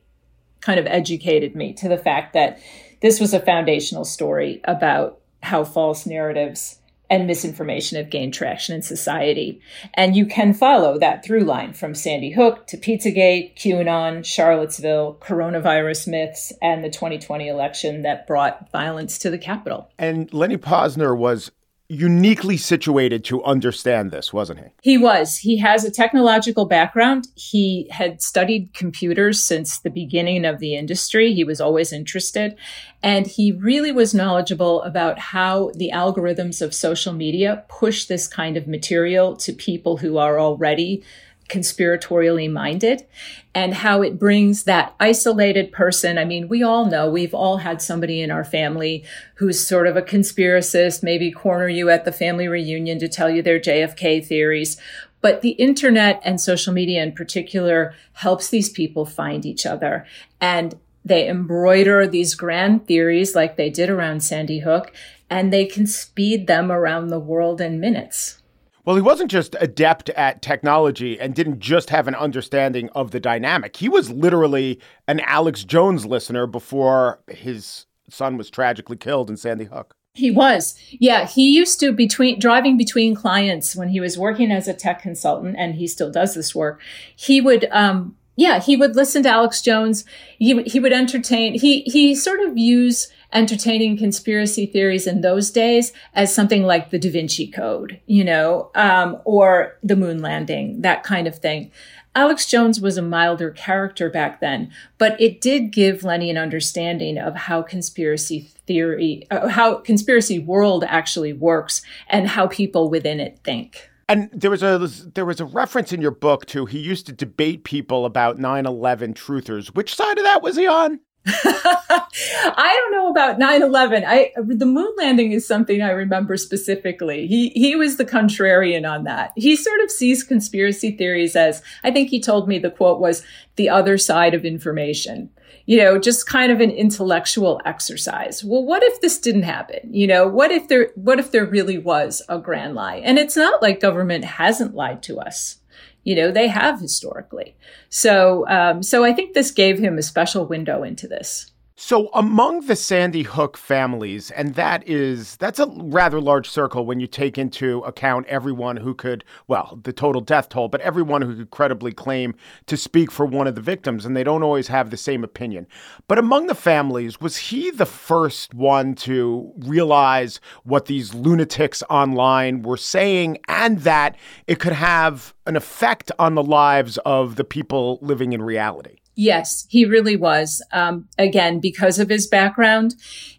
kind 0.60 0.80
of 0.80 0.86
educated 0.86 1.56
me 1.56 1.74
to 1.74 1.90
the 1.90 1.98
fact 1.98 2.34
that 2.34 2.60
this 3.02 3.20
was 3.20 3.34
a 3.34 3.40
foundational 3.40 4.06
story 4.06 4.62
about 4.66 5.20
how 5.42 5.64
false 5.64 6.06
narratives 6.06 6.81
and 7.12 7.28
misinformation 7.28 7.98
have 7.98 8.10
gained 8.10 8.34
traction 8.34 8.74
in 8.74 8.82
society. 8.82 9.62
And 9.94 10.16
you 10.16 10.26
can 10.26 10.54
follow 10.54 10.98
that 10.98 11.26
through 11.26 11.42
line 11.42 11.74
from 11.74 11.94
Sandy 11.94 12.32
Hook 12.32 12.66
to 12.68 12.78
Pizzagate, 12.78 13.54
QAnon, 13.56 14.24
Charlottesville, 14.24 15.18
coronavirus 15.20 16.08
myths, 16.08 16.54
and 16.62 16.84
the 16.84 16.90
2020 16.90 17.50
election 17.50 18.04
that 18.04 18.26
brought 18.26 18.72
violence 18.72 19.20
to 19.20 19.30
the 19.30 19.38
Capitol. 19.38 19.92
And 20.00 20.34
Lenny 20.34 20.58
Pozner 20.58 21.16
was 21.16 21.52
uniquely 21.92 22.56
situated 22.56 23.26
to 23.26 23.44
understand 23.44 24.12
this, 24.12 24.32
wasn't 24.32 24.58
he? 24.58 24.66
He 24.82 24.98
was. 24.98 25.38
He 25.38 25.58
has 25.58 25.84
a 25.84 25.92
technological 25.92 26.66
background. 26.66 27.28
He 27.36 27.88
had 27.92 28.22
studied 28.22 28.74
computers 28.74 29.44
since 29.44 29.80
the 29.80 29.90
beginning 29.90 30.46
of 30.46 30.60
the 30.60 30.76
industry. 30.76 31.34
He 31.34 31.44
was 31.44 31.60
always 31.60 31.92
interested. 31.92 32.56
And 33.04 33.28
he 33.28 33.52
really 33.52 33.92
was 33.92 34.14
knowledgeable 34.14 34.82
about 34.84 35.20
how 35.20 35.72
the 35.76 35.92
algorithms 35.94 36.62
of 36.62 36.74
social 36.74 37.12
media 37.12 37.66
push 37.68 38.06
this 38.06 38.26
kind 38.26 38.56
of 38.56 38.68
material 38.68 39.36
to 39.38 39.52
people 39.52 39.98
who 39.98 40.18
are 40.18 40.40
already 40.40 41.04
conspiratorially 41.52 42.50
minded 42.50 43.06
and 43.54 43.74
how 43.74 44.02
it 44.02 44.18
brings 44.18 44.64
that 44.64 44.96
isolated 45.00 45.72
person. 45.72 46.18
I 46.18 46.24
mean, 46.24 46.48
we 46.48 46.64
all 46.64 46.86
know 46.86 47.10
we've 47.10 47.34
all 47.34 47.58
had 47.58 47.82
somebody 47.82 48.22
in 48.22 48.32
our 48.32 48.46
family 48.46 49.04
who's 49.36 49.66
sort 49.66 49.88
of 49.88 49.98
a 49.98 50.02
conspiracist, 50.02 51.04
maybe 51.04 51.32
corner 51.32 51.68
you 51.68 51.90
at 51.90 52.06
the 52.06 52.12
family 52.12 52.48
reunion 52.48 52.98
to 53.00 53.10
tell 53.10 53.30
you 53.30 53.42
their 53.42 53.60
JFK 53.60 54.26
theories. 54.26 54.78
But 55.20 55.42
the 55.42 55.52
internet 55.52 56.22
and 56.24 56.40
social 56.40 56.74
media 56.74 57.04
in 57.04 57.12
particular 57.12 57.94
helps 58.14 58.50
these 58.50 58.70
people 58.70 59.06
find 59.06 59.46
each 59.46 59.66
other. 59.66 60.06
And 60.40 60.76
they 61.04 61.28
embroider 61.28 62.08
these 62.08 62.36
grand 62.36 62.88
theories 62.88 63.36
like 63.36 63.58
they 63.58 63.70
did 63.70 63.90
around 63.90 64.24
Sandy 64.24 64.60
Hook, 64.60 64.94
and 65.30 65.52
they 65.52 65.66
can 65.66 65.88
speed 65.88 66.48
them 66.48 66.72
around 66.72 67.08
the 67.08 67.20
world 67.20 67.60
in 67.60 67.80
minutes. 67.80 68.41
Well, 68.84 68.96
he 68.96 69.02
wasn't 69.02 69.30
just 69.30 69.56
adept 69.60 70.10
at 70.12 70.42
technology 70.42 71.20
and 71.20 71.36
didn't 71.36 71.60
just 71.60 71.90
have 71.92 72.08
an 72.08 72.16
understanding 72.16 72.90
of 72.90 73.12
the 73.12 73.20
dynamic. 73.20 73.78
He 73.78 73.90
was 73.90 74.10
literally 74.10 74.80
an 75.08 75.20
Alex 75.22 75.64
Jones 75.64 76.06
listener 76.06 76.48
before 76.48 77.20
his 77.28 77.86
son 78.10 78.38
was 78.38 78.50
tragically 78.50 78.98
killed 78.98 79.30
in 79.30 79.38
Sandy 79.38 79.66
Hook. 79.66 79.96
He 80.14 80.30
was. 80.30 80.76
Yeah, 80.90 81.26
he 81.26 81.56
used 81.56 81.80
to 81.80 81.94
between 81.94 82.40
driving 82.40 82.76
between 82.76 83.16
clients 83.16 83.76
when 83.76 83.90
he 83.90 84.02
was 84.02 84.18
working 84.18 84.52
as 84.52 84.68
a 84.68 84.74
tech 84.74 85.02
consultant 85.02 85.56
and 85.58 85.76
he 85.76 85.88
still 85.88 86.12
does 86.12 86.34
this 86.34 86.54
work. 86.54 86.82
He 87.16 87.40
would 87.40 87.68
um 87.72 88.18
Yeah, 88.36 88.60
he 88.60 88.76
would 88.78 88.96
listen 88.96 89.24
to 89.24 89.30
Alex 89.30 89.62
Jones. 89.62 90.06
He, 90.40 90.62
he 90.64 90.80
would 90.80 90.94
entertain. 90.94 91.60
He 91.60 91.82
he 91.82 92.16
sort 92.16 92.40
of 92.40 92.58
used 92.58 93.12
entertaining 93.34 93.98
conspiracy 93.98 94.66
theories 94.66 95.08
in 95.08 95.22
those 95.22 95.52
days 95.52 95.94
as 96.14 96.34
something 96.34 96.64
like 96.64 96.90
the 96.90 97.00
Da 97.00 97.10
Vinci 97.10 97.48
Code, 97.48 98.00
you 98.06 98.24
know, 98.24 98.72
um, 98.76 99.18
or 99.26 99.78
the 99.84 99.96
moon 99.96 100.22
landing, 100.22 100.82
that 100.82 101.04
kind 101.04 101.28
of 101.28 101.38
thing. 101.38 101.72
Alex 102.14 102.46
Jones 102.46 102.82
was 102.82 102.98
a 102.98 103.02
milder 103.02 103.52
character 103.52 104.10
back 104.10 104.42
then, 104.42 104.70
but 104.98 105.20
it 105.20 105.40
did 105.40 105.72
give 105.72 106.04
Lenny 106.04 106.30
an 106.30 106.38
understanding 106.38 107.18
of 107.18 107.36
how 107.36 107.62
conspiracy 107.62 108.52
theory, 108.68 109.26
uh, 109.32 109.48
how 109.48 109.76
conspiracy 109.76 110.38
world 110.38 110.84
actually 110.86 111.32
works 111.32 111.82
and 112.10 112.28
how 112.28 112.48
people 112.48 112.90
within 112.90 113.22
it 113.22 113.40
think. 113.46 113.91
And 114.10 114.30
there 114.34 114.52
was 114.52 114.64
a 114.64 114.78
there 114.80 115.26
was 115.26 115.40
a 115.40 115.46
reference 115.46 115.94
in 115.94 116.02
your 116.02 116.12
book 116.12 116.46
to 116.48 116.66
he 116.66 116.80
used 116.80 117.06
to 117.06 117.14
debate 117.14 117.64
people 117.64 118.06
about 118.06 118.38
9/11 118.38 119.14
truthers. 119.14 119.68
Which 119.68 119.96
side 119.96 120.18
of 120.18 120.24
that 120.24 120.42
was 120.42 120.58
he 120.58 120.68
on? 120.68 121.00
I 121.26 122.80
don't 122.82 122.92
know 122.92 123.12
about 123.12 123.38
9/11. 123.38 124.04
I 124.08 124.32
the 124.38 124.66
moon 124.66 124.92
landing 124.98 125.32
is 125.34 125.48
something 125.48 125.82
I 125.82 125.92
remember 125.92 126.36
specifically. 126.36 127.28
He 127.28 127.50
he 127.50 127.76
was 127.76 127.98
the 127.98 128.06
contrarian 128.06 128.90
on 128.90 129.04
that. 129.04 129.32
He 129.36 129.56
sort 129.56 129.82
of 129.82 129.92
sees 129.92 130.24
conspiracy 130.24 130.92
theories 130.92 131.36
as 131.36 131.62
I 131.84 131.92
think 131.92 132.10
he 132.10 132.20
told 132.20 132.48
me 132.48 132.58
the 132.58 132.72
quote 132.72 133.00
was 133.00 133.24
the 133.56 133.70
other 133.70 134.00
side 134.00 134.34
of 134.34 134.46
information. 134.46 135.30
You 135.66 135.78
know, 135.78 136.00
just 136.00 136.28
kind 136.28 136.52
of 136.52 136.60
an 136.60 136.72
intellectual 136.72 137.62
exercise. 137.66 138.44
Well, 138.44 138.64
what 138.64 138.84
if 138.84 139.02
this 139.02 139.20
didn't 139.20 139.44
happen? 139.44 139.94
You 139.94 140.08
know, 140.08 140.28
what 140.28 140.52
if 140.52 140.68
there 140.68 140.92
what 140.96 141.20
if 141.20 141.32
there 141.32 141.46
really 141.46 141.78
was 141.78 142.22
a 142.30 142.40
grand 142.40 142.76
lie? 142.76 142.98
And 142.98 143.18
it's 143.20 143.36
not 143.36 143.62
like 143.62 143.80
government 143.80 144.26
hasn't 144.26 144.76
lied 144.76 145.04
to 145.04 145.20
us 145.20 145.58
you 146.04 146.16
know 146.16 146.32
they 146.32 146.48
have 146.48 146.80
historically 146.80 147.56
so 147.90 148.48
um, 148.48 148.82
so 148.82 149.04
i 149.04 149.14
think 149.14 149.34
this 149.34 149.52
gave 149.52 149.78
him 149.78 149.98
a 149.98 150.02
special 150.02 150.46
window 150.46 150.84
into 150.84 151.08
this 151.08 151.51
so 151.84 152.12
among 152.14 152.68
the 152.68 152.76
Sandy 152.76 153.24
Hook 153.24 153.58
families, 153.58 154.30
and 154.30 154.54
that 154.54 154.88
is 154.88 155.36
that's 155.38 155.58
a 155.58 155.66
rather 155.78 156.22
large 156.22 156.48
circle 156.48 156.86
when 156.86 157.00
you 157.00 157.08
take 157.08 157.40
into 157.40 157.80
account 157.80 158.28
everyone 158.28 158.78
who 158.78 158.94
could, 158.94 159.24
well, 159.48 159.80
the 159.82 159.92
total 159.92 160.22
death 160.22 160.50
toll, 160.50 160.68
but 160.68 160.80
everyone 160.82 161.24
who 161.24 161.36
could 161.36 161.50
credibly 161.50 161.92
claim 161.92 162.36
to 162.68 162.78
speak 162.78 163.10
for 163.10 163.26
one 163.26 163.48
of 163.48 163.56
the 163.56 163.62
victims, 163.62 164.06
and 164.06 164.16
they 164.16 164.24
don't 164.24 164.44
always 164.44 164.68
have 164.68 164.92
the 164.92 164.96
same 164.96 165.24
opinion. 165.24 165.66
But 166.08 166.20
among 166.20 166.46
the 166.46 166.56
families, 166.56 167.20
was 167.20 167.36
he 167.36 167.72
the 167.72 167.88
first 167.88 168.54
one 168.54 168.94
to 168.98 169.52
realize 169.58 170.40
what 170.64 170.86
these 170.86 171.16
lunatics 171.16 171.82
online 171.90 172.62
were 172.62 172.78
saying 172.78 173.40
and 173.48 173.80
that 173.80 174.18
it 174.46 174.60
could 174.60 174.74
have 174.74 175.34
an 175.48 175.56
effect 175.56 176.12
on 176.20 176.36
the 176.36 176.44
lives 176.44 177.00
of 177.00 177.38
the 177.38 177.44
people 177.44 177.98
living 178.04 178.34
in 178.34 178.44
reality? 178.44 179.01
Yes, 179.16 179.68
he 179.70 179.86
really 179.86 180.16
was. 180.16 180.62
Um, 180.72 181.08
again, 181.18 181.60
because 181.60 182.00
of 182.00 182.10
his 182.10 182.28
background 182.28 182.96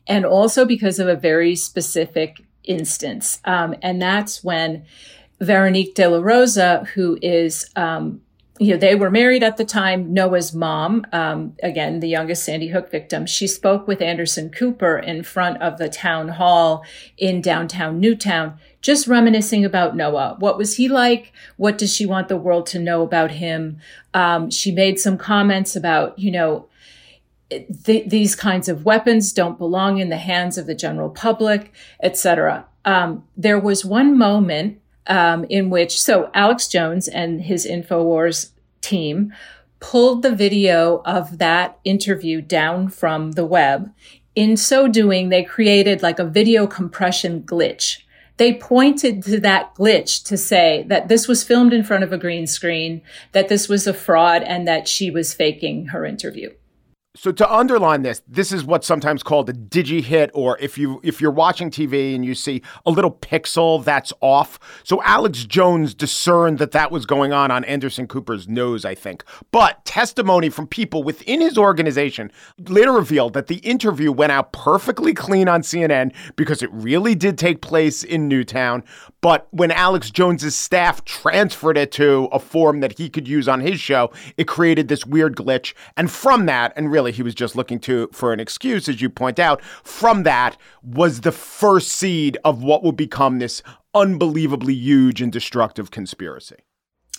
and 0.07 0.25
also 0.25 0.65
because 0.65 0.99
of 0.99 1.09
a 1.09 1.17
very 1.17 1.57
specific 1.57 2.45
instance. 2.65 3.41
Um, 3.45 3.75
and 3.83 4.01
that's 4.01 4.45
when 4.45 4.85
Veronique 5.41 5.95
de 5.95 6.09
la 6.09 6.21
Rosa, 6.21 6.87
who 6.95 7.19
is, 7.21 7.69
um, 7.75 8.21
you 8.59 8.73
know, 8.73 8.77
they 8.77 8.95
were 8.95 9.11
married 9.11 9.43
at 9.43 9.57
the 9.57 9.65
time. 9.65 10.13
Noah's 10.13 10.55
mom, 10.55 11.05
um, 11.13 11.57
again, 11.63 11.99
the 12.01 12.09
youngest 12.09 12.45
Sandy 12.45 12.69
Hook 12.69 12.91
victim, 12.91 13.27
she 13.27 13.49
spoke 13.49 13.89
with 13.89 14.01
Anderson 14.01 14.51
Cooper 14.51 14.99
in 14.99 15.25
front 15.25 15.61
of 15.61 15.79
the 15.79 15.89
town 15.89 16.29
hall 16.29 16.85
in 17.19 17.41
downtown 17.41 17.99
Newtown 17.99 18.59
just 18.83 19.07
reminiscing 19.07 19.65
about 19.65 19.97
Noah. 19.97 20.37
What 20.41 20.59
was 20.59 20.77
he 20.77 20.89
like? 20.89 21.33
What 21.57 21.79
does 21.79 21.95
she 21.95 22.05
want 22.05 22.29
the 22.29 22.37
world 22.37 22.67
to 22.67 22.81
know 22.81 23.03
about 23.03 23.31
him? 23.31 23.79
Um, 24.13 24.51
she 24.51 24.73
made 24.73 24.99
some 24.99 25.17
comments 25.17 25.77
about, 25.77 26.19
you 26.19 26.33
know, 26.33 26.69
th- 27.85 28.09
these 28.09 28.35
kinds 28.35 28.69
of 28.69 28.85
weapons 28.85 29.33
don't 29.33 29.57
belong 29.57 29.99
in 29.99 30.09
the 30.09 30.17
hands 30.17 30.59
of 30.59 30.67
the 30.67 30.75
general 30.75 31.11
public, 31.11 31.73
etc. 32.03 32.67
Um, 32.85 33.25
there 33.37 33.59
was 33.59 33.85
one 33.85 34.19
moment 34.19 34.81
um, 35.07 35.45
in 35.45 35.71
which, 35.71 36.01
so 36.01 36.31
Alex 36.35 36.67
Jones 36.67 37.07
and 37.07 37.43
his 37.43 37.65
Infowars 37.65 38.51
team 38.81 39.33
pulled 39.79 40.23
the 40.23 40.35
video 40.35 41.03
of 41.05 41.39
that 41.39 41.79
interview 41.85 42.41
down 42.41 42.89
from 42.89 43.33
the 43.33 43.47
web. 43.47 43.93
In 44.35 44.57
so 44.57 44.89
doing, 44.89 45.29
they 45.29 45.45
created 45.45 46.03
like 46.03 46.19
a 46.19 46.25
video 46.25 46.67
compression 46.67 47.43
glitch 47.43 48.02
they 48.37 48.55
pointed 48.55 49.23
to 49.25 49.41
that 49.41 49.75
glitch 49.75 50.25
to 50.25 50.37
say 50.37 50.85
that 50.89 51.09
this 51.09 51.29
was 51.29 51.45
filmed 51.45 51.73
in 51.73 51.85
front 51.85 52.05
of 52.05 52.13
a 52.13 52.19
green 52.19 52.47
screen, 52.47 53.03
that 53.33 53.49
this 53.49 53.69
was 53.69 53.87
a 53.87 53.95
fraud, 53.95 54.43
and 54.43 54.67
that 54.67 54.89
she 54.89 55.11
was 55.11 55.35
faking 55.35 55.87
her 55.87 56.05
interview. 56.05 56.51
So 57.15 57.31
to 57.31 57.55
underline 57.55 58.01
this, 58.01 58.23
this 58.27 58.53
is 58.53 58.65
what's 58.65 58.87
sometimes 58.87 59.23
called 59.23 59.51
a 59.51 59.53
digi 59.53 60.03
hit, 60.03 60.31
or 60.33 60.57
if 60.61 60.79
you 60.79 60.99
if 61.05 61.21
you're 61.21 61.31
watching 61.31 61.71
TV 61.71 62.15
and 62.15 62.25
you 62.25 62.35
see 62.35 62.63
a 62.87 62.91
little 62.91 63.11
pixel 63.11 63.85
that's 63.85 64.15
off. 64.23 64.59
So 64.83 65.03
Alex 65.03 65.45
Jones 65.45 65.93
discerned 65.93 66.59
that 66.59 66.71
that 66.71 66.91
was 66.91 67.05
going 67.05 67.35
on 67.35 67.51
on 67.51 67.65
Anderson 67.65 68.07
Cooper's 68.07 68.49
nose, 68.49 68.87
I 68.87 68.95
think. 68.95 69.25
But 69.51 69.85
testimony 69.85 70.49
from 70.49 70.67
people 70.67 71.03
within 71.03 71.43
his 71.43 71.59
organization 71.59 72.33
later 72.67 72.93
revealed 72.93 73.35
that 73.35 73.49
the 73.49 73.57
interview 73.57 74.11
went 74.11 74.33
out 74.33 74.55
perfectly 74.55 75.13
clean 75.13 75.49
on 75.49 75.61
CNN 75.61 76.15
because 76.37 76.63
it 76.63 76.73
really 76.73 77.15
did 77.15 77.37
take 77.37 77.61
place 77.61 78.03
in 78.03 78.27
Newtown. 78.27 78.85
But 79.21 79.49
when 79.51 79.71
Alex 79.71 80.11
Jones's 80.11 80.57
staff 80.57 81.05
transferred 81.05 81.77
it 81.77 81.93
to 81.93 82.31
a 82.33 82.39
form 82.39 82.81
that 82.81 82.99
he 82.99 83.11
could 83.11 83.29
use 83.29 83.49
on 83.49 83.61
his 83.61 83.79
show, 83.79 84.11
it 84.39 84.49
created 84.49 84.89
this 84.89 85.05
weird 85.05 85.37
glitch. 85.37 85.75
And 85.97 86.11
from 86.11 86.47
that, 86.47 86.73
and 86.75 86.91
really 86.91 87.02
he 87.11 87.23
was 87.23 87.35
just 87.35 87.57
looking 87.57 87.81
to 87.81 88.09
for 88.13 88.33
an 88.33 88.39
excuse, 88.39 88.89
as 88.89 89.03
you 89.03 89.11
point 89.11 89.39
out, 89.39 89.63
from 89.83 90.23
that 90.23 90.57
was 90.83 91.23
the 91.23 91.33
first 91.33 91.89
seed 91.89 92.39
of 92.45 92.63
what 92.63 92.85
would 92.85 92.97
become 92.97 93.41
this 93.41 93.63
unbelievably 93.95 94.75
huge 94.75 95.21
and 95.21 95.33
destructive 95.33 95.91
conspiracy. 95.91 96.57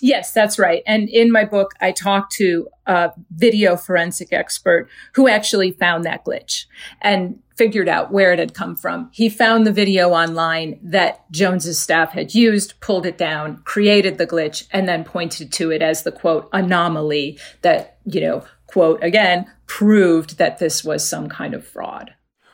Yes, 0.02 0.34
that's 0.34 0.60
right. 0.60 0.84
And 0.86 1.08
in 1.08 1.32
my 1.32 1.46
book, 1.46 1.72
I 1.80 1.94
talked 1.94 2.34
to 2.34 2.68
a 2.86 3.12
video 3.32 3.78
forensic 3.78 4.34
expert 4.34 4.90
who 5.14 5.30
actually 5.30 5.72
found 5.72 6.04
that 6.04 6.26
glitch 6.26 6.66
and 7.02 7.40
figured 7.56 7.88
out 7.88 8.12
where 8.12 8.34
it 8.34 8.40
had 8.40 8.54
come 8.54 8.76
from. 8.76 9.10
He 9.14 9.30
found 9.30 9.66
the 9.66 9.72
video 9.72 10.10
online 10.10 10.78
that 10.84 11.32
Jones's 11.32 11.80
staff 11.80 12.12
had 12.12 12.36
used, 12.36 12.74
pulled 12.82 13.06
it 13.06 13.18
down, 13.18 13.62
created 13.64 14.18
the 14.18 14.28
glitch, 14.28 14.68
and 14.72 14.90
then 14.90 15.06
pointed 15.06 15.54
to 15.54 15.72
it 15.72 15.82
as 15.82 16.04
the 16.04 16.12
quote 16.12 16.50
anomaly 16.52 17.40
that, 17.62 17.98
you 18.04 18.20
know, 18.20 18.44
quote 18.68 19.02
again, 19.04 19.46
proved 19.78 20.38
that 20.38 20.60
this 20.60 20.84
was 20.84 21.08
some 21.08 21.28
kind 21.28 21.56
of 21.56 21.66
fraud. 21.66 22.14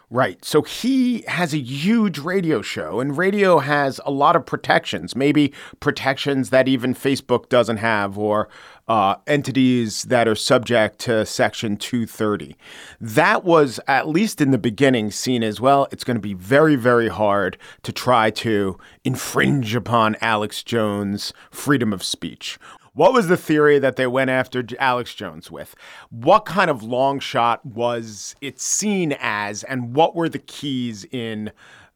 Right. 0.10 0.44
So 0.44 0.62
he 0.62 1.24
has 1.28 1.54
a 1.54 1.60
huge 1.60 2.18
radio 2.18 2.62
show, 2.62 3.02
and 3.02 3.18
radio 3.18 3.60
has 3.60 4.00
a 4.06 4.12
lot 4.12 4.38
of 4.38 4.46
protections, 4.46 5.18
maybe 5.18 5.54
protections 5.82 6.50
that 6.50 6.70
even 6.70 6.96
Facebook 6.96 7.50
doesn't 7.50 7.78
have, 7.78 8.18
or 8.18 8.48
uh, 8.88 9.16
entities 9.28 10.04
that 10.04 10.30
are 10.30 10.34
subject 10.34 10.98
to 11.00 11.26
Section 11.26 11.76
230. 11.76 12.56
That 13.02 13.44
was, 13.44 13.82
at 13.86 14.08
least 14.08 14.40
in 14.40 14.52
the 14.52 14.58
beginning, 14.58 15.12
seen 15.12 15.44
as 15.44 15.62
well. 15.62 15.88
It's 15.92 16.06
going 16.06 16.18
to 16.18 16.22
be 16.22 16.34
very, 16.34 16.76
very 16.76 17.10
hard 17.10 17.58
to 17.84 17.92
try 17.92 18.32
to 18.32 18.78
infringe 19.04 19.76
upon 19.76 20.16
Alex 20.22 20.64
Jones' 20.64 21.34
freedom 21.52 21.94
of 21.94 22.02
speech. 22.02 22.58
What 22.94 23.14
was 23.14 23.28
the 23.28 23.38
theory 23.38 23.80
that 23.80 23.96
they 23.96 24.08
went 24.08 24.30
after 24.30 24.64
Alex 24.80 25.14
Jones 25.14 25.52
with? 25.52 25.76
What 26.10 26.46
kind 26.46 26.70
of 26.70 26.84
long 26.84 27.20
shot 27.20 27.66
was 27.66 28.36
it 28.42 28.60
seen 28.60 29.16
as, 29.20 29.64
and 29.64 29.96
what 29.96 30.16
were 30.16 30.30
the 30.30 30.40
keys 30.40 31.06
in 31.12 31.52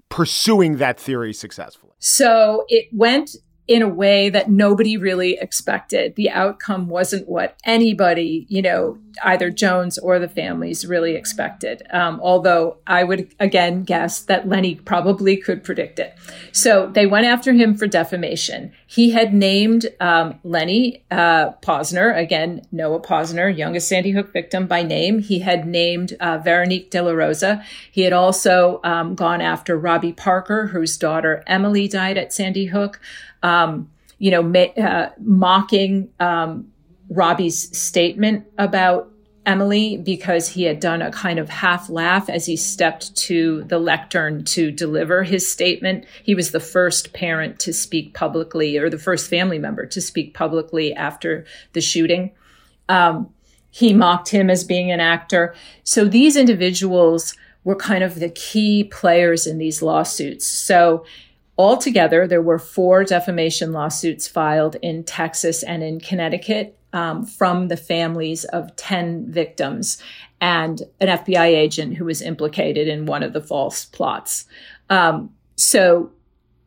pursuing 0.09 0.77
that 0.77 0.99
theory 0.99 1.33
successfully? 1.33 1.93
So 1.99 2.65
it 2.69 2.87
went 2.91 3.35
in 3.67 3.81
a 3.81 3.87
way 3.87 4.29
that 4.29 4.49
nobody 4.49 4.97
really 4.97 5.37
expected. 5.39 6.15
The 6.15 6.29
outcome 6.29 6.89
wasn't 6.89 7.29
what 7.29 7.57
anybody, 7.65 8.45
you 8.49 8.61
know, 8.61 8.97
either 9.23 9.49
Jones 9.49 9.97
or 9.97 10.19
the 10.19 10.27
families 10.27 10.85
really 10.85 11.15
expected. 11.15 11.83
Um, 11.91 12.19
although 12.21 12.77
I 12.87 13.03
would 13.03 13.33
again 13.39 13.83
guess 13.83 14.21
that 14.23 14.47
Lenny 14.47 14.75
probably 14.75 15.37
could 15.37 15.63
predict 15.63 15.99
it. 15.99 16.17
So 16.51 16.87
they 16.87 17.05
went 17.05 17.25
after 17.25 17.53
him 17.53 17.75
for 17.75 17.87
defamation. 17.87 18.73
He 18.87 19.11
had 19.11 19.33
named 19.33 19.87
um, 19.99 20.39
Lenny 20.43 21.03
uh, 21.09 21.51
Pozner, 21.61 22.15
again, 22.17 22.63
Noah 22.71 22.99
Pozner, 22.99 23.55
youngest 23.55 23.87
Sandy 23.87 24.11
Hook 24.11 24.33
victim 24.33 24.67
by 24.67 24.83
name. 24.83 25.19
He 25.19 25.39
had 25.39 25.65
named 25.67 26.13
uh, 26.19 26.39
Veronique 26.39 26.89
De 26.91 27.01
La 27.01 27.11
Rosa. 27.11 27.63
He 27.91 28.01
had 28.01 28.13
also 28.13 28.81
um, 28.83 29.15
gone 29.15 29.41
after 29.41 29.77
Robbie 29.77 30.13
Parker, 30.13 30.67
whose 30.67 30.97
daughter 30.97 31.43
Emily 31.47 31.87
died 31.87 32.17
at 32.17 32.33
Sandy 32.33 32.65
Hook 32.65 32.99
um, 33.43 33.89
you 34.17 34.31
know, 34.31 34.41
ma- 34.41 34.81
uh, 34.81 35.09
mocking 35.19 36.09
um, 36.19 36.71
Robbie's 37.09 37.77
statement 37.77 38.45
about 38.57 39.09
Emily 39.45 39.97
because 39.97 40.47
he 40.47 40.63
had 40.63 40.79
done 40.79 41.01
a 41.01 41.11
kind 41.11 41.37
of 41.37 41.49
half 41.49 41.89
laugh 41.89 42.29
as 42.29 42.45
he 42.45 42.55
stepped 42.55 43.15
to 43.17 43.63
the 43.65 43.77
lectern 43.77 44.45
to 44.45 44.71
deliver 44.71 45.23
his 45.23 45.51
statement. 45.51 46.05
He 46.23 46.33
was 46.33 46.51
the 46.51 46.61
first 46.61 47.13
parent 47.13 47.59
to 47.59 47.73
speak 47.73 48.13
publicly 48.13 48.77
or 48.77 48.89
the 48.89 48.97
first 48.97 49.29
family 49.29 49.59
member 49.59 49.85
to 49.87 50.01
speak 50.01 50.33
publicly 50.33 50.93
after 50.93 51.45
the 51.73 51.81
shooting. 51.81 52.31
Um, 52.87 53.29
he 53.69 53.93
mocked 53.93 54.29
him 54.29 54.49
as 54.49 54.63
being 54.63 54.91
an 54.91 54.99
actor. 54.99 55.55
So 55.83 56.05
these 56.05 56.37
individuals 56.37 57.35
were 57.63 57.75
kind 57.75 58.03
of 58.03 58.19
the 58.19 58.29
key 58.29 58.85
players 58.85 59.47
in 59.47 59.57
these 59.57 59.81
lawsuits. 59.81 60.47
So 60.47 61.05
altogether, 61.57 62.27
there 62.27 62.41
were 62.41 62.59
four 62.59 63.03
defamation 63.03 63.71
lawsuits 63.71 64.27
filed 64.27 64.75
in 64.81 65.03
Texas 65.03 65.63
and 65.63 65.83
in 65.83 65.99
Connecticut 65.99 66.77
um, 66.93 67.25
from 67.25 67.67
the 67.67 67.77
families 67.77 68.43
of 68.45 68.75
10 68.75 69.31
victims 69.31 69.97
and 70.39 70.83
an 70.99 71.07
FBI 71.07 71.45
agent 71.45 71.95
who 71.95 72.05
was 72.05 72.21
implicated 72.21 72.87
in 72.87 73.05
one 73.05 73.23
of 73.23 73.33
the 73.33 73.41
false 73.41 73.85
plots. 73.85 74.45
Um, 74.89 75.33
so 75.55 76.11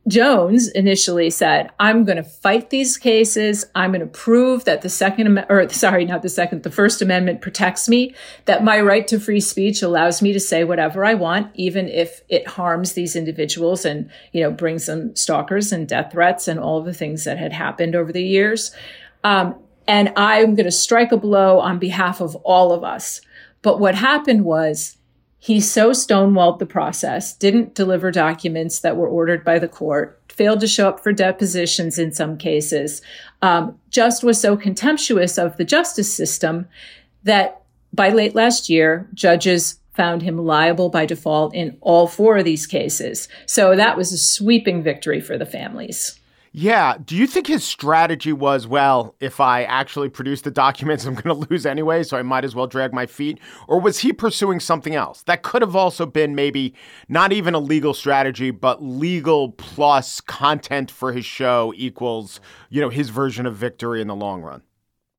Jones 0.09 0.69
initially 0.69 1.31
said, 1.31 1.71
I'm 1.81 2.05
going 2.05 2.17
to 2.17 2.23
fight 2.23 2.71
these 2.71 2.97
cases. 2.97 3.65
I'm 3.75 3.91
going 3.91 4.01
to 4.01 4.07
prove 4.07 4.65
that 4.65 4.83
the 4.83 4.89
second, 4.89 5.45
or 5.49 5.69
sorry, 5.71 6.05
not 6.05 6.23
the 6.23 6.29
second, 6.29 6.63
the 6.63 6.71
first 6.71 7.03
amendment 7.03 7.43
protects 7.43 7.89
me, 7.89 8.15
that 8.45 8.63
my 8.63 8.81
right 8.81 9.07
to 9.09 9.19
free 9.19 9.41
speech 9.41 9.83
allows 9.83 10.23
me 10.23 10.33
to 10.33 10.39
say 10.39 10.63
whatever 10.63 11.05
I 11.05 11.15
want, 11.15 11.51
even 11.55 11.89
if 11.89 12.23
it 12.29 12.47
harms 12.47 12.93
these 12.93 13.17
individuals 13.17 13.85
and, 13.85 14.09
you 14.33 14.43
know, 14.43 14.51
brings 14.53 14.87
them 14.87 15.15
stalkers 15.17 15.73
and 15.73 15.89
death 15.89 16.13
threats 16.13 16.47
and 16.47 16.61
all 16.61 16.83
the 16.83 16.95
things 16.95 17.25
that 17.25 17.39
had 17.39 17.53
happened 17.53 17.97
over 17.97 18.13
the 18.13 18.25
years. 18.25 18.71
Um, 19.25 19.57
and 19.89 20.13
I'm 20.17 20.55
going 20.55 20.67
to 20.67 20.73
strike 20.73 21.11
a 21.11 21.17
blow 21.17 21.59
on 21.59 21.81
behalf 21.81 22.21
of 22.21 22.37
all 22.37 22.73
of 22.73 22.85
us. 22.85 23.21
But 23.63 23.81
what 23.81 23.97
happened 23.97 24.45
was 24.45 24.97
he 25.47 25.61
so 25.61 25.91
stonewalled 25.91 26.59
the 26.59 26.67
process, 26.67 27.33
didn't 27.33 27.73
deliver 27.73 28.11
documents 28.11 28.81
that 28.81 28.97
were 28.97 29.07
ordered 29.07 29.45
by 29.45 29.61
the 29.61 29.69
court, 29.69 30.21
failed 30.29 30.59
to 30.59 30.67
show 30.67 30.89
up 30.89 30.99
for 30.99 31.13
depositions 31.13 32.01
in 32.01 32.13
some 32.13 32.37
cases, 32.37 33.01
um, 33.43 33.79
just 33.89 34.25
was 34.25 34.41
so 34.41 34.57
contemptuous 34.57 35.39
of 35.39 35.57
the 35.57 35.65
justice 35.65 36.13
system 36.13 36.67
that 37.23 37.63
by 37.93 38.09
late 38.09 38.35
last 38.35 38.69
year, 38.69 39.09
judges 39.15 39.79
found 39.95 40.21
him 40.21 40.37
liable 40.37 40.89
by 40.89 41.07
default 41.07 41.55
in 41.55 41.79
all 41.81 42.09
four 42.09 42.39
of 42.39 42.45
these 42.45 42.67
cases. 42.67 43.29
So 43.47 43.77
that 43.77 43.97
was 43.97 44.13
a 44.13 44.19
sweeping 44.19 44.83
victory 44.83 45.21
for 45.21 45.39
the 45.39 45.47
families. 45.47 46.19
Yeah. 46.59 46.97
Do 47.05 47.15
you 47.15 47.27
think 47.27 47.49
his 47.49 47.65
strategy 47.65 48.33
was, 48.33 48.67
well, 48.67 49.15
if 49.21 49.41
I 49.41 49.65
actually 49.65 50.09
produce 50.09 50.41
the 50.41 50.51
documents, 50.51 51.05
I'm 51.05 51.13
going 51.13 51.25
to 51.25 51.51
lose 51.51 51.67
anyway, 51.67 52.03
so 52.03 52.17
I 52.17 52.23
might 52.23 52.47
as 52.47 52.55
well 52.55 52.67
drag 52.67 52.95
my 52.95 53.05
feet? 53.05 53.39
Or 53.69 53.79
was 53.79 53.99
he 53.99 54.11
pursuing 54.15 54.59
something 54.59 54.95
else? 54.95 55.23
That 55.25 55.43
could 55.43 55.61
have 55.61 55.77
also 55.77 56.07
been 56.07 56.35
maybe 56.35 56.73
not 57.11 57.31
even 57.31 57.53
a 57.53 57.59
legal 57.59 57.93
strategy, 57.93 58.53
but 58.53 58.83
legal 58.83 59.51
plus 59.53 60.23
content 60.23 60.91
for 60.91 61.13
his 61.13 61.27
show 61.27 61.75
equals, 61.77 62.41
you 62.71 62.81
know, 62.81 62.89
his 62.89 63.11
version 63.11 63.45
of 63.45 63.55
victory 63.55 64.01
in 64.01 64.09
the 64.09 64.17
long 64.17 64.41
run 64.41 64.63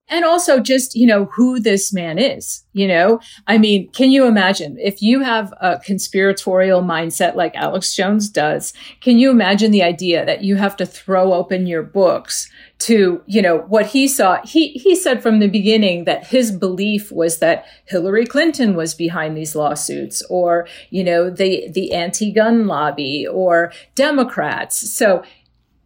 and 0.09 0.25
also 0.25 0.59
just 0.59 0.95
you 0.95 1.05
know 1.05 1.25
who 1.25 1.59
this 1.59 1.93
man 1.93 2.17
is 2.17 2.63
you 2.73 2.87
know? 2.87 3.19
I 3.47 3.57
mean 3.57 3.89
can 3.91 4.11
you 4.11 4.25
imagine 4.25 4.77
if 4.79 5.01
you 5.01 5.21
have 5.21 5.53
a 5.61 5.79
conspiratorial 5.79 6.81
mindset 6.81 7.35
like 7.35 7.55
alex 7.55 7.95
jones 7.95 8.29
does 8.29 8.73
can 9.01 9.17
you 9.17 9.31
imagine 9.31 9.71
the 9.71 9.83
idea 9.83 10.25
that 10.25 10.43
you 10.43 10.55
have 10.55 10.75
to 10.77 10.85
throw 10.85 11.33
open 11.33 11.67
your 11.67 11.83
books 11.83 12.49
to 12.79 13.21
you 13.25 13.41
know 13.41 13.59
what 13.67 13.87
he 13.87 14.07
saw? 14.07 14.39
He 14.45 14.69
he 14.69 14.95
said 14.95 15.23
from 15.23 15.39
the 15.39 15.47
beginning 15.47 16.05
that 16.05 16.27
his 16.27 16.51
belief 16.51 17.11
was 17.11 17.39
that 17.39 17.65
hillary 17.85 18.25
clinton 18.25 18.75
was 18.75 18.93
behind 18.93 19.35
these 19.35 19.55
lawsuits 19.55 20.21
or 20.29 20.67
you 20.89 21.03
know 21.03 21.29
the 21.29 21.69
the 21.71 21.93
anti-gun 21.93 22.67
lobby 22.67 23.25
or 23.27 23.71
democrats. 23.95 24.93
So 24.93 25.23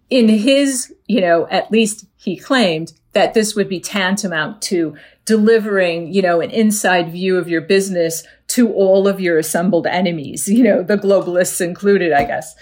in 0.10 0.28
his 0.28 0.94
you 1.08 1.22
know 1.22 1.48
at 1.50 1.72
least 1.72 2.06
he 2.18 2.36
claimed 2.36 2.94
that 3.14 3.34
this 3.34 3.56
would 3.56 3.68
be 3.68 3.80
tantamount 3.80 4.62
to 4.62 4.96
delivering, 5.26 6.14
you 6.14 6.22
know, 6.22 6.42
an 6.42 6.50
inside 6.50 7.12
view 7.12 7.38
of 7.38 7.50
your 7.50 7.62
business 7.62 8.24
to 8.48 8.72
all 8.74 9.08
of 9.08 9.20
your 9.20 9.38
assembled 9.38 9.88
enemies, 9.88 10.48
you 10.48 10.64
know, 10.64 10.84
the 10.84 10.98
globalists 10.98 11.62
included, 11.62 12.12
I 12.14 12.26
guess. 12.26 12.56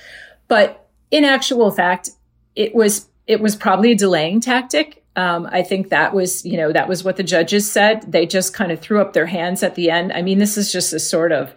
But 0.47 0.87
in 1.11 1.23
actual 1.23 1.71
fact, 1.71 2.09
it 2.55 2.75
was 2.75 3.07
it 3.27 3.41
was 3.41 3.55
probably 3.55 3.91
a 3.91 3.95
delaying 3.95 4.41
tactic. 4.41 5.03
Um, 5.15 5.47
I 5.51 5.61
think 5.61 5.89
that 5.89 6.13
was, 6.13 6.45
you 6.45 6.57
know, 6.57 6.71
that 6.71 6.87
was 6.87 7.03
what 7.03 7.15
the 7.15 7.23
judges 7.23 7.69
said. 7.71 8.11
They 8.11 8.25
just 8.25 8.53
kind 8.53 8.71
of 8.71 8.79
threw 8.79 9.01
up 9.01 9.13
their 9.13 9.27
hands 9.27 9.61
at 9.61 9.75
the 9.75 9.91
end. 9.91 10.11
I 10.13 10.21
mean, 10.21 10.39
this 10.39 10.57
is 10.57 10.71
just 10.71 10.93
a 10.93 10.99
sort 10.99 11.31
of, 11.31 11.53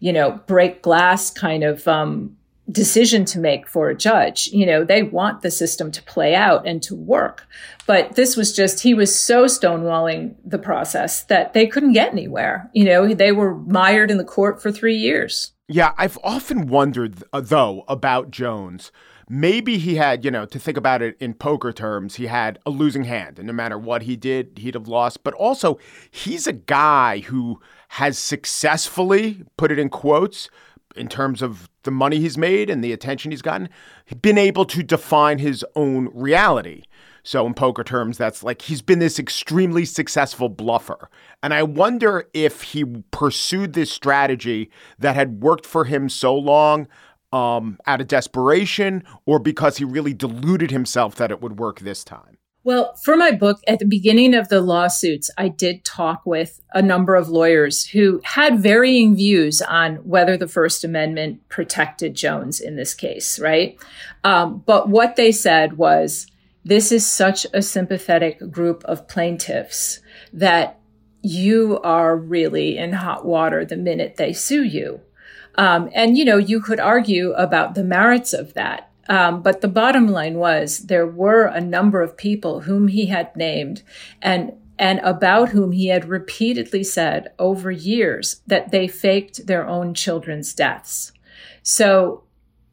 you 0.00 0.12
know, 0.12 0.40
break 0.46 0.82
glass 0.82 1.30
kind 1.30 1.62
of 1.62 1.86
um, 1.86 2.36
decision 2.70 3.24
to 3.26 3.38
make 3.38 3.68
for 3.68 3.90
a 3.90 3.96
judge. 3.96 4.48
You 4.48 4.64
know, 4.66 4.84
they 4.84 5.02
want 5.02 5.42
the 5.42 5.50
system 5.50 5.90
to 5.92 6.02
play 6.02 6.34
out 6.34 6.66
and 6.66 6.82
to 6.84 6.94
work. 6.94 7.46
But 7.86 8.16
this 8.16 8.36
was 8.36 8.54
just, 8.54 8.80
he 8.80 8.94
was 8.94 9.18
so 9.18 9.44
stonewalling 9.44 10.34
the 10.44 10.58
process 10.58 11.24
that 11.24 11.52
they 11.52 11.66
couldn't 11.66 11.92
get 11.92 12.12
anywhere. 12.12 12.70
You 12.72 12.84
know, 12.84 13.14
they 13.14 13.32
were 13.32 13.54
mired 13.54 14.10
in 14.10 14.16
the 14.16 14.24
court 14.24 14.62
for 14.62 14.72
three 14.72 14.96
years. 14.96 15.52
Yeah, 15.68 15.92
I've 15.96 16.18
often 16.22 16.66
wondered, 16.66 17.22
uh, 17.32 17.40
though, 17.40 17.84
about 17.88 18.30
Jones. 18.30 18.92
Maybe 19.28 19.78
he 19.78 19.94
had, 19.94 20.22
you 20.22 20.30
know, 20.30 20.44
to 20.44 20.58
think 20.58 20.76
about 20.76 21.00
it 21.00 21.16
in 21.18 21.32
poker 21.32 21.72
terms, 21.72 22.16
he 22.16 22.26
had 22.26 22.58
a 22.66 22.70
losing 22.70 23.04
hand, 23.04 23.38
and 23.38 23.46
no 23.46 23.54
matter 23.54 23.78
what 23.78 24.02
he 24.02 24.16
did, 24.16 24.58
he'd 24.58 24.74
have 24.74 24.88
lost. 24.88 25.24
But 25.24 25.32
also, 25.32 25.78
he's 26.10 26.46
a 26.46 26.52
guy 26.52 27.20
who 27.20 27.60
has 27.88 28.18
successfully, 28.18 29.42
put 29.56 29.72
it 29.72 29.78
in 29.78 29.88
quotes, 29.88 30.50
in 30.96 31.08
terms 31.08 31.42
of 31.42 31.68
the 31.82 31.90
money 31.90 32.20
he's 32.20 32.38
made 32.38 32.70
and 32.70 32.82
the 32.82 32.92
attention 32.92 33.30
he's 33.30 33.42
gotten, 33.42 33.68
been 34.20 34.38
able 34.38 34.64
to 34.66 34.82
define 34.82 35.38
his 35.38 35.64
own 35.74 36.10
reality. 36.12 36.82
So, 37.22 37.46
in 37.46 37.54
poker 37.54 37.84
terms, 37.84 38.18
that's 38.18 38.42
like 38.42 38.62
he's 38.62 38.82
been 38.82 38.98
this 38.98 39.18
extremely 39.18 39.86
successful 39.86 40.50
bluffer. 40.50 41.08
And 41.42 41.54
I 41.54 41.62
wonder 41.62 42.28
if 42.34 42.60
he 42.62 42.84
pursued 43.10 43.72
this 43.72 43.90
strategy 43.90 44.70
that 44.98 45.14
had 45.14 45.40
worked 45.42 45.64
for 45.64 45.84
him 45.84 46.10
so 46.10 46.36
long 46.36 46.86
um, 47.32 47.78
out 47.86 48.02
of 48.02 48.08
desperation 48.08 49.02
or 49.24 49.38
because 49.38 49.78
he 49.78 49.84
really 49.84 50.12
deluded 50.12 50.70
himself 50.70 51.14
that 51.16 51.30
it 51.30 51.40
would 51.40 51.58
work 51.58 51.80
this 51.80 52.04
time. 52.04 52.36
Well, 52.64 52.94
for 52.96 53.14
my 53.14 53.30
book, 53.30 53.60
at 53.68 53.78
the 53.78 53.84
beginning 53.84 54.34
of 54.34 54.48
the 54.48 54.62
lawsuits, 54.62 55.30
I 55.36 55.48
did 55.48 55.84
talk 55.84 56.24
with 56.24 56.62
a 56.72 56.80
number 56.80 57.14
of 57.14 57.28
lawyers 57.28 57.84
who 57.84 58.22
had 58.24 58.58
varying 58.58 59.14
views 59.14 59.60
on 59.60 59.96
whether 59.96 60.38
the 60.38 60.48
First 60.48 60.82
Amendment 60.82 61.46
protected 61.50 62.14
Jones 62.14 62.60
in 62.60 62.76
this 62.76 62.94
case, 62.94 63.38
right? 63.38 63.78
Um, 64.24 64.62
but 64.64 64.88
what 64.88 65.16
they 65.16 65.30
said 65.30 65.76
was 65.76 66.26
this 66.64 66.90
is 66.90 67.06
such 67.06 67.46
a 67.52 67.60
sympathetic 67.60 68.50
group 68.50 68.82
of 68.86 69.06
plaintiffs 69.08 70.00
that 70.32 70.80
you 71.20 71.78
are 71.82 72.16
really 72.16 72.78
in 72.78 72.94
hot 72.94 73.26
water 73.26 73.66
the 73.66 73.76
minute 73.76 74.16
they 74.16 74.32
sue 74.32 74.64
you. 74.64 75.02
Um, 75.56 75.90
and, 75.94 76.16
you 76.16 76.24
know, 76.24 76.38
you 76.38 76.62
could 76.62 76.80
argue 76.80 77.32
about 77.32 77.74
the 77.74 77.84
merits 77.84 78.32
of 78.32 78.54
that. 78.54 78.90
Um, 79.08 79.42
but 79.42 79.60
the 79.60 79.68
bottom 79.68 80.08
line 80.08 80.38
was 80.38 80.86
there 80.86 81.06
were 81.06 81.46
a 81.46 81.60
number 81.60 82.00
of 82.00 82.16
people 82.16 82.60
whom 82.60 82.88
he 82.88 83.06
had 83.06 83.36
named 83.36 83.82
and 84.22 84.52
and 84.76 84.98
about 85.00 85.50
whom 85.50 85.70
he 85.70 85.86
had 85.86 86.08
repeatedly 86.08 86.82
said 86.82 87.32
over 87.38 87.70
years 87.70 88.42
that 88.46 88.72
they 88.72 88.88
faked 88.88 89.46
their 89.46 89.66
own 89.68 89.94
children's 89.94 90.52
deaths. 90.52 91.12
So 91.62 92.24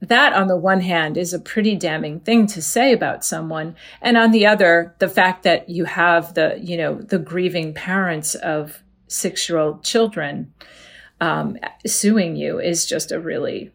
that 0.01 0.33
on 0.33 0.47
the 0.47 0.57
one 0.57 0.81
hand 0.81 1.15
is 1.15 1.33
a 1.33 1.39
pretty 1.39 1.75
damning 1.75 2.19
thing 2.19 2.47
to 2.47 2.61
say 2.61 2.91
about 2.91 3.23
someone 3.23 3.75
and 4.01 4.17
on 4.17 4.31
the 4.31 4.47
other 4.47 4.95
the 4.97 5.07
fact 5.07 5.43
that 5.43 5.69
you 5.69 5.85
have 5.85 6.33
the 6.33 6.59
you 6.59 6.75
know 6.75 6.95
the 6.95 7.19
grieving 7.19 7.73
parents 7.73 8.33
of 8.33 8.81
six 9.07 9.47
year 9.47 9.59
old 9.59 9.83
children 9.83 10.51
um, 11.19 11.55
suing 11.85 12.35
you 12.35 12.59
is 12.59 12.87
just 12.87 13.11
a 13.11 13.19
really 13.19 13.71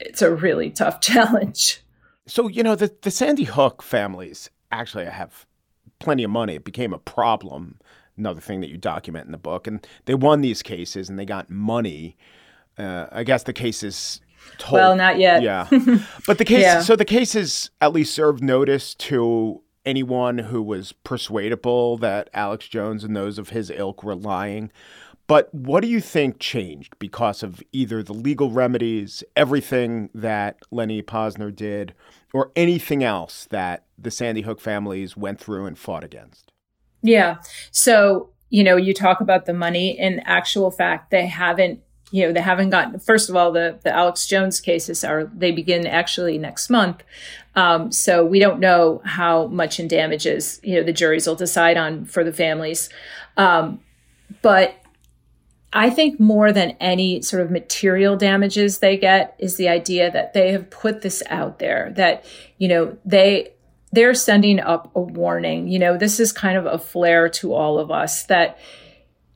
it's 0.00 0.22
a 0.22 0.34
really 0.34 0.70
tough 0.70 1.00
challenge. 1.02 1.80
So, 2.26 2.48
you 2.48 2.62
know, 2.62 2.74
the, 2.74 2.94
the 3.02 3.10
Sandy 3.10 3.44
Hook 3.44 3.82
families 3.82 4.50
actually 4.72 5.04
have 5.04 5.46
plenty 5.98 6.24
of 6.24 6.30
money. 6.30 6.54
It 6.54 6.64
became 6.64 6.92
a 6.92 6.98
problem, 6.98 7.78
another 8.16 8.40
thing 8.40 8.60
that 8.60 8.70
you 8.70 8.78
document 8.78 9.26
in 9.26 9.32
the 9.32 9.38
book. 9.38 9.66
And 9.66 9.86
they 10.06 10.14
won 10.14 10.40
these 10.40 10.62
cases 10.62 11.08
and 11.08 11.18
they 11.18 11.26
got 11.26 11.50
money. 11.50 12.16
Uh, 12.78 13.06
I 13.12 13.24
guess 13.24 13.42
the 13.42 13.52
cases 13.52 14.20
told. 14.58 14.80
Well, 14.80 14.96
not 14.96 15.18
yet. 15.18 15.42
Yeah. 15.42 15.68
but 16.26 16.38
the 16.38 16.44
case, 16.44 16.62
yeah. 16.62 16.80
so 16.80 16.96
the 16.96 17.04
cases 17.04 17.70
at 17.80 17.92
least 17.92 18.14
served 18.14 18.42
notice 18.42 18.94
to 18.94 19.62
anyone 19.84 20.38
who 20.38 20.62
was 20.62 20.92
persuadable 20.92 21.98
that 21.98 22.30
Alex 22.32 22.68
Jones 22.68 23.04
and 23.04 23.14
those 23.14 23.38
of 23.38 23.50
his 23.50 23.70
ilk 23.70 24.02
were 24.02 24.14
lying. 24.14 24.72
But 25.26 25.52
what 25.54 25.80
do 25.80 25.88
you 25.88 26.00
think 26.00 26.38
changed 26.38 26.98
because 26.98 27.42
of 27.42 27.62
either 27.72 28.02
the 28.02 28.12
legal 28.12 28.50
remedies, 28.50 29.24
everything 29.34 30.10
that 30.14 30.58
Lenny 30.70 31.02
Pozner 31.02 31.54
did, 31.54 31.94
or 32.32 32.52
anything 32.54 33.02
else 33.02 33.46
that 33.50 33.84
the 33.98 34.10
Sandy 34.10 34.42
Hook 34.42 34.60
families 34.60 35.16
went 35.16 35.40
through 35.40 35.66
and 35.66 35.78
fought 35.78 36.04
against? 36.04 36.52
Yeah. 37.02 37.38
So, 37.70 38.30
you 38.50 38.62
know, 38.62 38.76
you 38.76 38.92
talk 38.92 39.20
about 39.20 39.46
the 39.46 39.54
money. 39.54 39.98
In 39.98 40.20
actual 40.20 40.70
fact, 40.70 41.10
they 41.10 41.26
haven't 41.26 41.80
you 42.10 42.24
know, 42.24 42.32
they 42.32 42.40
haven't 42.40 42.70
gotten, 42.70 42.96
first 43.00 43.28
of 43.28 43.34
all, 43.34 43.50
the, 43.50 43.80
the 43.82 43.92
Alex 43.92 44.28
Jones 44.28 44.60
cases 44.60 45.02
are, 45.02 45.24
they 45.34 45.50
begin 45.50 45.84
actually 45.84 46.38
next 46.38 46.70
month. 46.70 47.02
Um, 47.56 47.90
so 47.90 48.24
we 48.24 48.38
don't 48.38 48.60
know 48.60 49.02
how 49.04 49.48
much 49.48 49.80
in 49.80 49.88
damages, 49.88 50.60
you 50.62 50.76
know, 50.76 50.84
the 50.84 50.92
juries 50.92 51.26
will 51.26 51.34
decide 51.34 51.76
on 51.76 52.04
for 52.04 52.22
the 52.22 52.32
families. 52.32 52.88
Um, 53.36 53.80
but 54.42 54.76
I 55.74 55.90
think 55.90 56.20
more 56.20 56.52
than 56.52 56.76
any 56.80 57.20
sort 57.20 57.42
of 57.42 57.50
material 57.50 58.16
damages 58.16 58.78
they 58.78 58.96
get 58.96 59.34
is 59.40 59.56
the 59.56 59.68
idea 59.68 60.10
that 60.10 60.32
they 60.32 60.52
have 60.52 60.70
put 60.70 61.02
this 61.02 61.20
out 61.28 61.58
there 61.58 61.92
that, 61.96 62.24
you 62.58 62.68
know, 62.68 62.96
they, 63.04 63.54
they're 63.90 64.14
sending 64.14 64.60
up 64.60 64.92
a 64.94 65.00
warning. 65.00 65.66
You 65.66 65.80
know, 65.80 65.98
this 65.98 66.20
is 66.20 66.32
kind 66.32 66.56
of 66.56 66.64
a 66.64 66.78
flare 66.78 67.28
to 67.30 67.52
all 67.52 67.80
of 67.80 67.90
us 67.90 68.24
that 68.26 68.56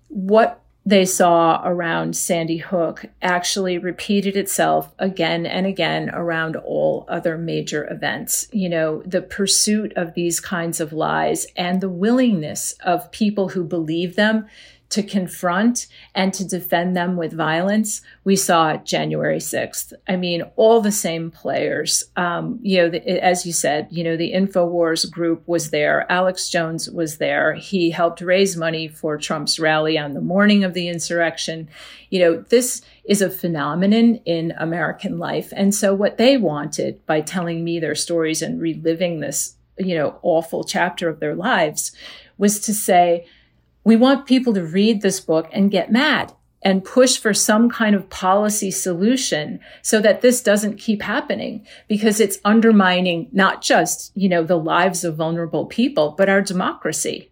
what 0.07 0.63
they 0.87 1.05
saw 1.05 1.61
around 1.65 2.17
Sandy 2.17 2.57
Hook 2.57 3.05
actually 3.21 3.77
repeated 3.77 4.37
itself 4.37 4.95
again 4.99 5.45
and 5.45 5.67
again 5.67 6.09
around 6.15 6.57
all 6.57 7.05
other 7.09 7.37
major 7.37 7.87
events. 7.93 8.49
You 8.53 8.71
know, 8.71 9.03
the 9.05 9.21
pursuit 9.21 9.93
of 9.97 10.15
these 10.15 10.41
kinds 10.41 10.81
of 10.81 10.93
lies 10.95 11.47
and 11.57 11.81
the 11.81 11.91
willingness 11.91 12.73
of 12.81 13.11
people 13.11 13.51
who 13.51 13.65
believe 13.65 14.17
them 14.17 14.47
to 14.91 15.03
confront 15.03 15.87
and 16.15 16.33
to 16.33 16.47
defend 16.47 16.97
them 16.97 17.17
with 17.17 17.33
violence, 17.35 18.01
we 18.25 18.35
saw 18.37 18.77
January 18.79 19.39
6th. 19.39 19.93
I 20.09 20.17
mean, 20.17 20.43
all 20.57 20.81
the 20.81 20.93
same 20.93 21.31
players. 21.31 22.05
Um, 22.17 22.59
you 22.63 22.79
know, 22.79 22.89
the, 22.89 23.07
as 23.23 23.45
you 23.45 23.53
said, 23.53 23.89
you 23.91 24.03
know, 24.03 24.17
the 24.17 24.33
InfoWars 24.33 25.11
group 25.11 25.47
was 25.47 25.71
there. 25.71 26.11
Alex 26.11 26.49
Jones 26.49 26.91
was 26.91 27.19
there. 27.19 27.55
He 27.55 27.91
helped 27.91 28.23
raise 28.23 28.57
money 28.57 28.89
for 28.89 29.19
Trump's 29.19 29.59
rally 29.59 29.99
on 29.99 30.15
the 30.15 30.23
morning 30.23 30.65
of 30.65 30.73
the 30.73 30.89
insurrection. 30.89 31.69
You 32.09 32.21
know, 32.21 32.45
this 32.49 32.81
is 33.05 33.21
a 33.21 33.31
phenomenon 33.31 34.17
in 34.25 34.55
American 34.59 35.19
life. 35.19 35.53
And 35.55 35.75
so 35.75 35.95
what 35.95 36.17
they 36.17 36.39
wanted 36.39 37.05
by 37.05 37.21
telling 37.21 37.63
me 37.63 37.79
their 37.79 37.95
stories 37.95 38.41
and 38.41 38.59
reliving 38.59 39.21
this, 39.21 39.57
you 39.79 39.95
know, 39.95 40.19
awful 40.23 40.65
chapter 40.65 41.11
of 41.11 41.21
their 41.21 41.35
lives 41.35 41.93
was 42.39 42.61
to 42.61 42.73
say, 42.73 43.27
we 43.89 43.97
want 43.97 44.27
people 44.27 44.53
to 44.53 44.63
read 44.63 45.01
this 45.01 45.19
book 45.19 45.49
and 45.51 45.71
get 45.71 45.91
mad 45.91 46.35
and 46.61 46.85
push 46.85 47.17
for 47.17 47.33
some 47.33 47.71
kind 47.71 47.95
of 47.97 48.11
policy 48.11 48.71
solution 48.71 49.61
so 49.81 49.99
that 49.99 50.21
this 50.21 50.43
doesn't 50.43 50.77
keep 50.77 51.01
happening 51.01 51.67
because 51.89 52.21
it's 52.21 52.39
undermining 52.45 53.29
not 53.33 53.63
just, 53.63 54.13
you 54.15 54.29
know, 54.29 54.43
the 54.43 54.59
lives 54.59 55.05
of 55.05 55.17
vulnerable 55.17 55.65
people, 55.65 56.15
but 56.19 56.29
our 56.29 56.43
democracy. 56.43 57.31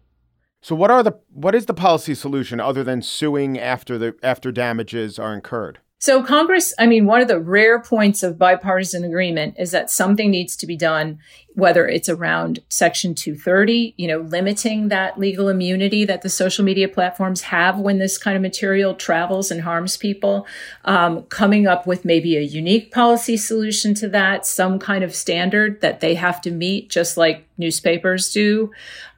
So 0.63 0.75
what 0.75 0.89
are 0.89 1.03
the 1.03 1.13
what 1.29 1.53
is 1.53 1.67
the 1.67 1.75
policy 1.75 2.15
solution 2.15 2.59
other 2.59 2.83
than 2.83 3.03
suing 3.03 3.59
after 3.59 3.99
the 3.99 4.15
after 4.23 4.51
damages 4.51 5.19
are 5.19 5.35
incurred? 5.35 5.79
So 5.99 6.21
Congress, 6.21 6.75
I 6.77 6.85
mean, 6.85 7.07
one 7.07 7.21
of 7.21 7.27
the 7.27 7.39
rare 7.39 7.81
points 7.81 8.21
of 8.21 8.37
bipartisan 8.37 9.03
agreement 9.03 9.55
is 9.57 9.71
that 9.71 9.89
something 9.89 10.29
needs 10.29 10.55
to 10.57 10.67
be 10.67 10.77
done, 10.77 11.17
whether 11.55 11.87
it's 11.87 12.07
around 12.07 12.59
Section 12.69 13.15
230, 13.15 13.95
you 13.97 14.07
know, 14.07 14.19
limiting 14.19 14.89
that 14.89 15.17
legal 15.17 15.49
immunity 15.49 16.05
that 16.05 16.21
the 16.21 16.29
social 16.29 16.63
media 16.63 16.87
platforms 16.87 17.41
have 17.41 17.79
when 17.79 17.97
this 17.97 18.19
kind 18.19 18.35
of 18.35 18.43
material 18.43 18.93
travels 18.93 19.49
and 19.49 19.61
harms 19.61 19.97
people, 19.97 20.45
um, 20.85 21.23
coming 21.23 21.65
up 21.65 21.87
with 21.87 22.05
maybe 22.05 22.37
a 22.37 22.41
unique 22.41 22.91
policy 22.91 23.35
solution 23.35 23.95
to 23.95 24.07
that, 24.07 24.45
some 24.45 24.77
kind 24.77 25.03
of 25.03 25.15
standard 25.15 25.81
that 25.81 25.99
they 25.99 26.13
have 26.13 26.39
to 26.41 26.51
meet, 26.51 26.91
just 26.91 27.17
like 27.17 27.47
newspapers 27.57 28.31
do. 28.31 28.71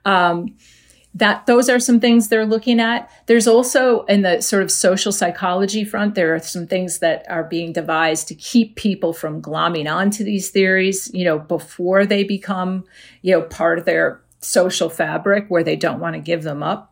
Um, 0.06 0.56
that 1.15 1.45
those 1.48 1.69
are 1.69 1.80
some 1.80 2.00
things 2.00 2.28
they're 2.28 2.45
looking 2.45 2.80
at. 2.80 3.12
There's 3.26 3.48
also 3.48 4.04
in 4.04 4.22
the 4.22 4.41
sort 4.41 4.63
of 4.63 4.72
social 4.72 5.12
psychology 5.12 5.84
front, 5.84 6.15
there 6.15 6.36
are 6.36 6.39
some 6.39 6.67
things 6.67 7.00
that 7.00 7.26
are 7.30 7.43
being 7.43 7.74
devised 7.74 8.28
to 8.28 8.36
keep 8.36 8.76
people 8.76 9.13
from 9.13 9.41
glomming 9.41 9.91
onto 9.91 10.24
these 10.24 10.50
theories, 10.50 11.10
you 11.13 11.26
know, 11.26 11.39
before 11.39 12.06
they 12.06 12.24
become, 12.24 12.86
you 13.22 13.34
know, 13.34 13.41
part 13.41 13.80
of 13.80 13.86
their 13.86 14.22
social 14.39 14.89
fabric 14.89 15.45
where 15.50 15.63
they 15.63 15.76
don't 15.76 16.00
want 16.00 16.15
to 16.15 16.22
give 16.22 16.43
them 16.43 16.63
up. 16.63 16.88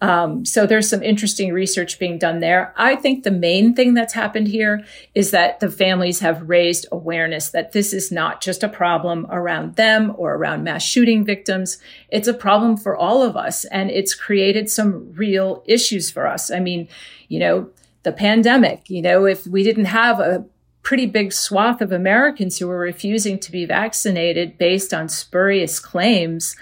Um, 0.00 0.44
so 0.44 0.64
there's 0.64 0.88
some 0.88 1.02
interesting 1.02 1.52
research 1.52 1.98
being 1.98 2.18
done 2.18 2.38
there. 2.38 2.72
I 2.76 2.94
think 2.94 3.24
the 3.24 3.32
main 3.32 3.74
thing 3.74 3.94
that's 3.94 4.14
happened 4.14 4.48
here 4.48 4.84
is 5.14 5.32
that 5.32 5.58
the 5.58 5.70
families 5.70 6.20
have 6.20 6.48
raised 6.48 6.86
awareness 6.92 7.50
that 7.50 7.72
this 7.72 7.92
is 7.92 8.12
not 8.12 8.40
just 8.40 8.62
a 8.62 8.68
problem 8.68 9.26
around 9.30 9.74
them 9.74 10.14
or 10.16 10.34
around 10.34 10.62
mass 10.62 10.84
shooting 10.84 11.24
victims. 11.24 11.78
It's 12.10 12.28
a 12.28 12.34
problem 12.34 12.76
for 12.76 12.96
all 12.96 13.22
of 13.22 13.36
us. 13.36 13.64
And 13.66 13.90
it's 13.90 14.14
created 14.14 14.70
some 14.70 15.12
real 15.14 15.64
issues 15.66 16.10
for 16.10 16.28
us. 16.28 16.50
I 16.50 16.60
mean, 16.60 16.88
you 17.26 17.40
know, 17.40 17.70
the 18.04 18.12
pandemic, 18.12 18.88
you 18.88 19.02
know, 19.02 19.24
if 19.24 19.46
we 19.46 19.64
didn't 19.64 19.86
have 19.86 20.20
a 20.20 20.44
pretty 20.82 21.06
big 21.06 21.32
swath 21.32 21.80
of 21.80 21.92
Americans 21.92 22.58
who 22.58 22.68
were 22.68 22.78
refusing 22.78 23.38
to 23.38 23.52
be 23.52 23.66
vaccinated 23.66 24.56
based 24.56 24.94
on 24.94 25.08
spurious 25.08 25.80
claims, 25.80 26.56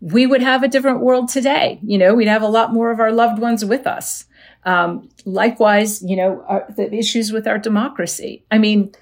we 0.00 0.26
would 0.26 0.42
have 0.42 0.62
a 0.62 0.68
different 0.68 1.00
world 1.00 1.28
today. 1.28 1.78
You 1.82 1.98
know, 1.98 2.14
we'd 2.14 2.28
have 2.28 2.42
a 2.42 2.48
lot 2.48 2.72
more 2.72 2.90
of 2.90 3.00
our 3.00 3.12
loved 3.12 3.40
ones 3.40 3.64
with 3.64 3.86
us. 3.86 4.24
Um, 4.64 5.08
likewise, 5.24 6.02
you 6.02 6.16
know, 6.16 6.44
our, 6.46 6.66
the 6.76 6.92
issues 6.92 7.32
with 7.32 7.46
our 7.46 7.58
democracy. 7.58 8.44
I 8.50 8.58
mean, 8.58 8.92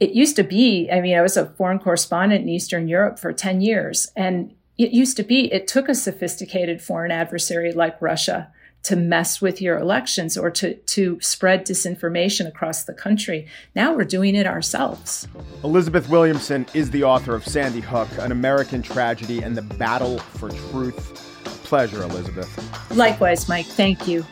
it 0.00 0.10
used 0.10 0.36
to 0.36 0.42
be, 0.42 0.90
I 0.90 1.00
mean, 1.00 1.16
I 1.16 1.22
was 1.22 1.36
a 1.36 1.46
foreign 1.46 1.78
correspondent 1.78 2.42
in 2.42 2.48
Eastern 2.48 2.88
Europe 2.88 3.18
for 3.18 3.32
10 3.32 3.60
years, 3.60 4.10
and 4.16 4.52
it 4.76 4.90
used 4.90 5.16
to 5.18 5.22
be, 5.22 5.52
it 5.52 5.68
took 5.68 5.88
a 5.88 5.94
sophisticated 5.94 6.82
foreign 6.82 7.12
adversary 7.12 7.72
like 7.72 8.02
Russia 8.02 8.50
to 8.84 8.96
mess 8.96 9.40
with 9.40 9.60
your 9.62 9.78
elections 9.78 10.36
or 10.36 10.50
to, 10.50 10.74
to 10.74 11.18
spread 11.20 11.66
disinformation 11.66 12.46
across 12.48 12.84
the 12.84 12.92
country. 12.92 13.46
Now 13.74 13.94
we're 13.94 14.04
doing 14.04 14.34
it 14.34 14.46
ourselves. 14.46 15.28
Elizabeth 15.62 16.08
Williamson 16.08 16.66
is 16.74 16.90
the 16.90 17.04
author 17.04 17.34
of 17.34 17.46
Sandy 17.46 17.80
Hook, 17.80 18.08
An 18.18 18.32
American 18.32 18.82
Tragedy 18.82 19.42
and 19.42 19.56
the 19.56 19.62
Battle 19.62 20.18
for 20.18 20.50
Truth. 20.50 21.28
pleasure, 21.64 22.02
Elizabeth. 22.02 22.50
Likewise, 22.90 23.48
Mike. 23.48 23.66
Thank 23.66 24.06
you. 24.06 24.26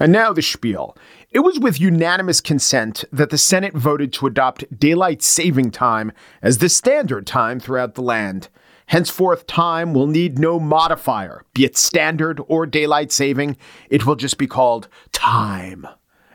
And 0.00 0.12
now 0.12 0.32
the 0.32 0.40
spiel. 0.40 0.96
It 1.30 1.40
was 1.40 1.60
with 1.60 1.78
unanimous 1.78 2.40
consent 2.40 3.04
that 3.12 3.28
the 3.28 3.38
Senate 3.38 3.74
voted 3.74 4.14
to 4.14 4.26
adopt 4.26 4.78
daylight 4.78 5.22
saving 5.22 5.70
time 5.70 6.10
as 6.40 6.58
the 6.58 6.70
standard 6.70 7.26
time 7.26 7.60
throughout 7.60 7.94
the 7.94 8.02
land. 8.02 8.48
Henceforth, 8.86 9.46
time 9.46 9.92
will 9.92 10.08
need 10.08 10.38
no 10.38 10.58
modifier, 10.58 11.44
be 11.54 11.64
it 11.64 11.76
standard 11.76 12.40
or 12.48 12.66
daylight 12.66 13.12
saving. 13.12 13.56
It 13.90 14.06
will 14.06 14.16
just 14.16 14.38
be 14.38 14.48
called 14.48 14.88
time. 15.12 15.86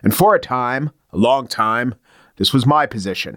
And 0.02 0.14
for 0.14 0.34
a 0.34 0.40
time, 0.40 0.92
a 1.12 1.18
long 1.18 1.48
time, 1.48 1.96
this 2.36 2.54
was 2.54 2.64
my 2.64 2.86
position. 2.86 3.36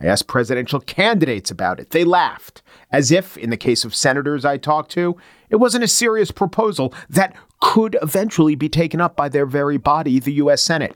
I 0.00 0.06
asked 0.06 0.26
presidential 0.26 0.80
candidates 0.80 1.50
about 1.50 1.80
it. 1.80 1.90
They 1.90 2.04
laughed, 2.04 2.62
as 2.90 3.10
if, 3.10 3.36
in 3.36 3.50
the 3.50 3.56
case 3.56 3.84
of 3.84 3.94
senators 3.94 4.44
I 4.44 4.56
talked 4.56 4.90
to, 4.92 5.16
it 5.50 5.56
wasn't 5.56 5.84
a 5.84 5.88
serious 5.88 6.30
proposal 6.30 6.94
that 7.08 7.36
could 7.64 7.96
eventually 8.02 8.54
be 8.54 8.68
taken 8.68 9.00
up 9.00 9.16
by 9.16 9.26
their 9.26 9.46
very 9.46 9.78
body, 9.78 10.20
the 10.20 10.34
U.S. 10.34 10.60
Senate. 10.60 10.94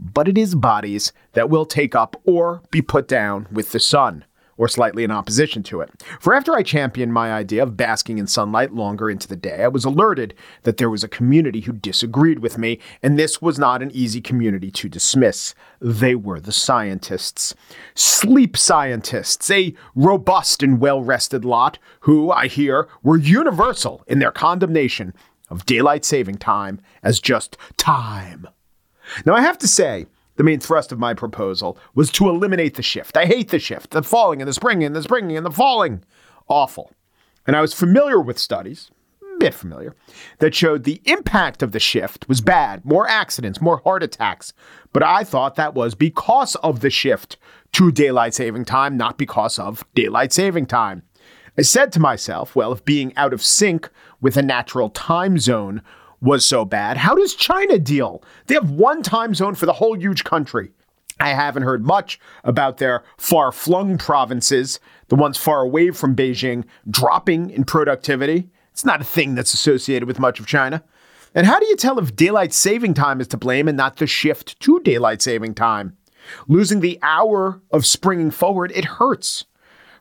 But 0.00 0.26
it 0.28 0.38
is 0.38 0.54
bodies 0.54 1.12
that 1.34 1.50
will 1.50 1.66
take 1.66 1.94
up 1.94 2.18
or 2.24 2.62
be 2.70 2.80
put 2.80 3.06
down 3.06 3.46
with 3.52 3.72
the 3.72 3.78
sun 3.78 4.24
or 4.56 4.66
slightly 4.66 5.04
in 5.04 5.10
opposition 5.10 5.62
to 5.62 5.82
it. 5.82 5.90
For 6.18 6.32
after 6.32 6.54
I 6.54 6.62
championed 6.62 7.12
my 7.12 7.34
idea 7.34 7.62
of 7.62 7.76
basking 7.76 8.16
in 8.16 8.26
sunlight 8.26 8.72
longer 8.72 9.10
into 9.10 9.28
the 9.28 9.36
day, 9.36 9.64
I 9.64 9.68
was 9.68 9.84
alerted 9.84 10.32
that 10.62 10.78
there 10.78 10.88
was 10.88 11.04
a 11.04 11.08
community 11.08 11.60
who 11.60 11.72
disagreed 11.72 12.38
with 12.38 12.56
me, 12.56 12.78
and 13.02 13.18
this 13.18 13.42
was 13.42 13.58
not 13.58 13.82
an 13.82 13.90
easy 13.92 14.22
community 14.22 14.70
to 14.70 14.88
dismiss. 14.88 15.54
They 15.82 16.14
were 16.14 16.40
the 16.40 16.50
scientists. 16.50 17.54
Sleep 17.94 18.56
scientists, 18.56 19.50
a 19.50 19.74
robust 19.94 20.62
and 20.62 20.80
well 20.80 21.02
rested 21.02 21.44
lot 21.44 21.78
who, 22.00 22.30
I 22.30 22.46
hear, 22.46 22.88
were 23.02 23.18
universal 23.18 24.02
in 24.06 24.18
their 24.18 24.32
condemnation 24.32 25.12
of 25.48 25.66
daylight 25.66 26.04
saving 26.04 26.36
time 26.36 26.80
as 27.02 27.20
just 27.20 27.56
time. 27.76 28.46
Now, 29.24 29.34
I 29.34 29.40
have 29.40 29.58
to 29.58 29.68
say, 29.68 30.06
the 30.36 30.44
main 30.44 30.60
thrust 30.60 30.92
of 30.92 30.98
my 30.98 31.14
proposal 31.14 31.78
was 31.94 32.10
to 32.12 32.28
eliminate 32.28 32.74
the 32.74 32.82
shift. 32.82 33.16
I 33.16 33.24
hate 33.24 33.48
the 33.48 33.58
shift, 33.58 33.90
the 33.90 34.02
falling 34.02 34.42
and 34.42 34.48
the 34.48 34.52
springing 34.52 34.86
and 34.86 34.96
the 34.96 35.02
springing 35.02 35.36
and 35.36 35.46
the 35.46 35.50
falling. 35.50 36.04
Awful. 36.48 36.92
And 37.46 37.56
I 37.56 37.60
was 37.60 37.72
familiar 37.72 38.20
with 38.20 38.38
studies, 38.38 38.90
a 39.22 39.38
bit 39.38 39.54
familiar, 39.54 39.94
that 40.38 40.54
showed 40.54 40.84
the 40.84 41.00
impact 41.04 41.62
of 41.62 41.72
the 41.72 41.80
shift 41.80 42.28
was 42.28 42.40
bad 42.40 42.84
more 42.84 43.08
accidents, 43.08 43.60
more 43.60 43.78
heart 43.78 44.02
attacks. 44.02 44.52
But 44.92 45.02
I 45.02 45.24
thought 45.24 45.54
that 45.56 45.74
was 45.74 45.94
because 45.94 46.54
of 46.56 46.80
the 46.80 46.90
shift 46.90 47.36
to 47.72 47.92
daylight 47.92 48.34
saving 48.34 48.64
time, 48.64 48.96
not 48.96 49.18
because 49.18 49.58
of 49.58 49.84
daylight 49.94 50.32
saving 50.32 50.66
time. 50.66 51.02
I 51.58 51.62
said 51.62 51.92
to 51.92 52.00
myself, 52.00 52.54
well, 52.54 52.72
if 52.72 52.84
being 52.84 53.16
out 53.16 53.32
of 53.32 53.42
sync 53.42 53.88
with 54.20 54.36
a 54.36 54.42
natural 54.42 54.90
time 54.90 55.38
zone 55.38 55.82
was 56.20 56.44
so 56.44 56.64
bad, 56.64 56.96
how 56.96 57.14
does 57.14 57.34
China 57.34 57.78
deal? 57.78 58.22
They 58.46 58.54
have 58.54 58.70
one 58.70 59.02
time 59.02 59.34
zone 59.34 59.54
for 59.54 59.66
the 59.66 59.74
whole 59.74 59.98
huge 59.98 60.24
country. 60.24 60.72
I 61.18 61.30
haven't 61.30 61.62
heard 61.62 61.84
much 61.84 62.20
about 62.44 62.76
their 62.78 63.02
far 63.16 63.52
flung 63.52 63.96
provinces, 63.96 64.80
the 65.08 65.14
ones 65.14 65.38
far 65.38 65.62
away 65.62 65.90
from 65.90 66.14
Beijing, 66.14 66.64
dropping 66.90 67.50
in 67.50 67.64
productivity. 67.64 68.48
It's 68.72 68.84
not 68.84 69.00
a 69.00 69.04
thing 69.04 69.34
that's 69.34 69.54
associated 69.54 70.06
with 70.06 70.18
much 70.18 70.40
of 70.40 70.46
China. 70.46 70.82
And 71.34 71.46
how 71.46 71.58
do 71.58 71.66
you 71.66 71.76
tell 71.76 71.98
if 71.98 72.16
daylight 72.16 72.52
saving 72.52 72.94
time 72.94 73.20
is 73.20 73.28
to 73.28 73.36
blame 73.36 73.68
and 73.68 73.76
not 73.76 73.96
the 73.96 74.06
shift 74.06 74.58
to 74.60 74.80
daylight 74.80 75.22
saving 75.22 75.54
time? 75.54 75.96
Losing 76.48 76.80
the 76.80 76.98
hour 77.02 77.62
of 77.70 77.86
springing 77.86 78.30
forward, 78.30 78.72
it 78.74 78.84
hurts. 78.84 79.44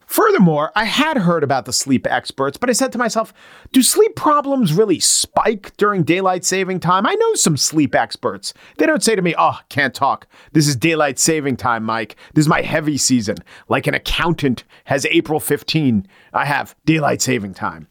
Furthermore, 0.08 0.72
I 0.76 0.86
had 0.86 1.18
heard 1.18 1.44
about 1.44 1.66
the 1.66 1.74
sleep 1.74 2.06
experts, 2.08 2.58
but 2.58 2.70
I 2.70 2.74
said 2.74 2.92
to 2.92 2.98
myself, 2.98 3.34
do 3.72 3.82
sleep 3.82 4.16
problems 4.16 4.74
really 4.74 5.00
spike 5.00 5.76
during 5.78 6.04
daylight 6.04 6.46
saving 6.46 6.80
time? 6.80 7.08
I 7.08 7.16
know 7.16 7.34
some 7.34 7.58
sleep 7.58 7.96
experts. 7.96 8.54
They 8.78 8.86
don't 8.86 9.04
say 9.04 9.16
to 9.16 9.22
me, 9.22 9.34
oh, 9.38 9.60
can't 9.70 9.94
talk. 9.94 10.28
This 10.52 10.68
is 10.68 10.76
daylight 10.76 11.18
saving 11.18 11.58
time, 11.58 11.84
Mike. 11.84 12.16
This 12.34 12.44
is 12.44 12.50
my 12.50 12.62
heavy 12.62 12.98
season. 12.98 13.38
Like 13.68 13.88
an 13.88 13.96
accountant 13.96 14.64
has 14.86 15.06
April 15.08 15.40
15, 15.40 16.08
I 16.34 16.46
have 16.46 16.76
daylight 16.86 17.22
saving 17.22 17.56
time. 17.56 17.88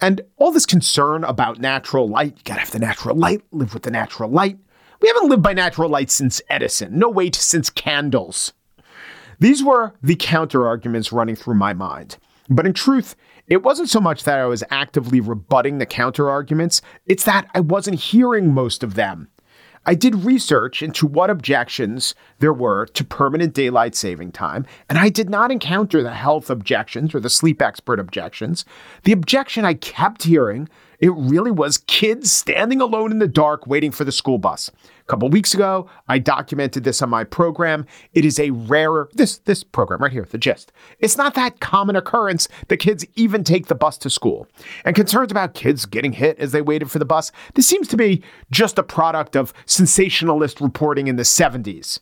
And 0.00 0.20
all 0.36 0.52
this 0.52 0.66
concern 0.66 1.24
about 1.24 1.60
natural 1.60 2.08
light, 2.08 2.34
you 2.36 2.42
gotta 2.44 2.60
have 2.60 2.70
the 2.70 2.78
natural 2.78 3.16
light, 3.16 3.42
live 3.52 3.74
with 3.74 3.84
the 3.84 3.90
natural 3.90 4.30
light. 4.30 4.58
We 5.00 5.08
haven't 5.08 5.28
lived 5.28 5.42
by 5.42 5.52
natural 5.52 5.88
light 5.88 6.10
since 6.10 6.40
Edison. 6.48 6.98
No 6.98 7.08
wait, 7.08 7.34
since 7.34 7.70
candles. 7.70 8.52
These 9.44 9.62
were 9.62 9.92
the 10.02 10.16
counter 10.16 10.66
arguments 10.66 11.12
running 11.12 11.36
through 11.36 11.56
my 11.56 11.74
mind. 11.74 12.16
But 12.48 12.64
in 12.64 12.72
truth, 12.72 13.14
it 13.46 13.62
wasn't 13.62 13.90
so 13.90 14.00
much 14.00 14.24
that 14.24 14.38
I 14.38 14.46
was 14.46 14.64
actively 14.70 15.20
rebutting 15.20 15.76
the 15.76 15.84
counter 15.84 16.30
arguments, 16.30 16.80
it's 17.04 17.24
that 17.24 17.50
I 17.54 17.60
wasn't 17.60 18.00
hearing 18.00 18.54
most 18.54 18.82
of 18.82 18.94
them. 18.94 19.28
I 19.84 19.96
did 19.96 20.24
research 20.24 20.82
into 20.82 21.06
what 21.06 21.28
objections 21.28 22.14
there 22.38 22.54
were 22.54 22.86
to 22.86 23.04
permanent 23.04 23.52
daylight 23.52 23.94
saving 23.94 24.32
time, 24.32 24.64
and 24.88 24.98
I 24.98 25.10
did 25.10 25.28
not 25.28 25.52
encounter 25.52 26.02
the 26.02 26.14
health 26.14 26.48
objections 26.48 27.14
or 27.14 27.20
the 27.20 27.28
sleep 27.28 27.60
expert 27.60 28.00
objections. 28.00 28.64
The 29.02 29.12
objection 29.12 29.66
I 29.66 29.74
kept 29.74 30.22
hearing 30.22 30.70
it 31.04 31.12
really 31.18 31.50
was 31.50 31.76
kids 31.76 32.32
standing 32.32 32.80
alone 32.80 33.10
in 33.12 33.18
the 33.18 33.28
dark 33.28 33.66
waiting 33.66 33.90
for 33.90 34.04
the 34.04 34.10
school 34.10 34.38
bus. 34.38 34.70
A 35.00 35.04
couple 35.04 35.28
weeks 35.28 35.52
ago, 35.52 35.86
I 36.08 36.18
documented 36.18 36.82
this 36.82 37.02
on 37.02 37.10
my 37.10 37.24
program. 37.24 37.84
It 38.14 38.24
is 38.24 38.40
a 38.40 38.52
rarer 38.52 39.10
this 39.12 39.36
this 39.36 39.62
program 39.62 40.00
right 40.00 40.10
here, 40.10 40.24
the 40.24 40.38
gist. 40.38 40.72
It's 41.00 41.18
not 41.18 41.34
that 41.34 41.60
common 41.60 41.94
occurrence 41.94 42.48
that 42.68 42.78
kids 42.78 43.04
even 43.16 43.44
take 43.44 43.66
the 43.66 43.74
bus 43.74 43.98
to 43.98 44.08
school. 44.08 44.48
And 44.86 44.96
concerns 44.96 45.30
about 45.30 45.52
kids 45.52 45.84
getting 45.84 46.12
hit 46.12 46.38
as 46.38 46.52
they 46.52 46.62
waited 46.62 46.90
for 46.90 46.98
the 46.98 47.04
bus, 47.04 47.32
this 47.52 47.68
seems 47.68 47.86
to 47.88 47.98
be 47.98 48.22
just 48.50 48.78
a 48.78 48.82
product 48.82 49.36
of 49.36 49.52
sensationalist 49.66 50.58
reporting 50.58 51.06
in 51.06 51.16
the 51.16 51.22
70s. 51.22 52.00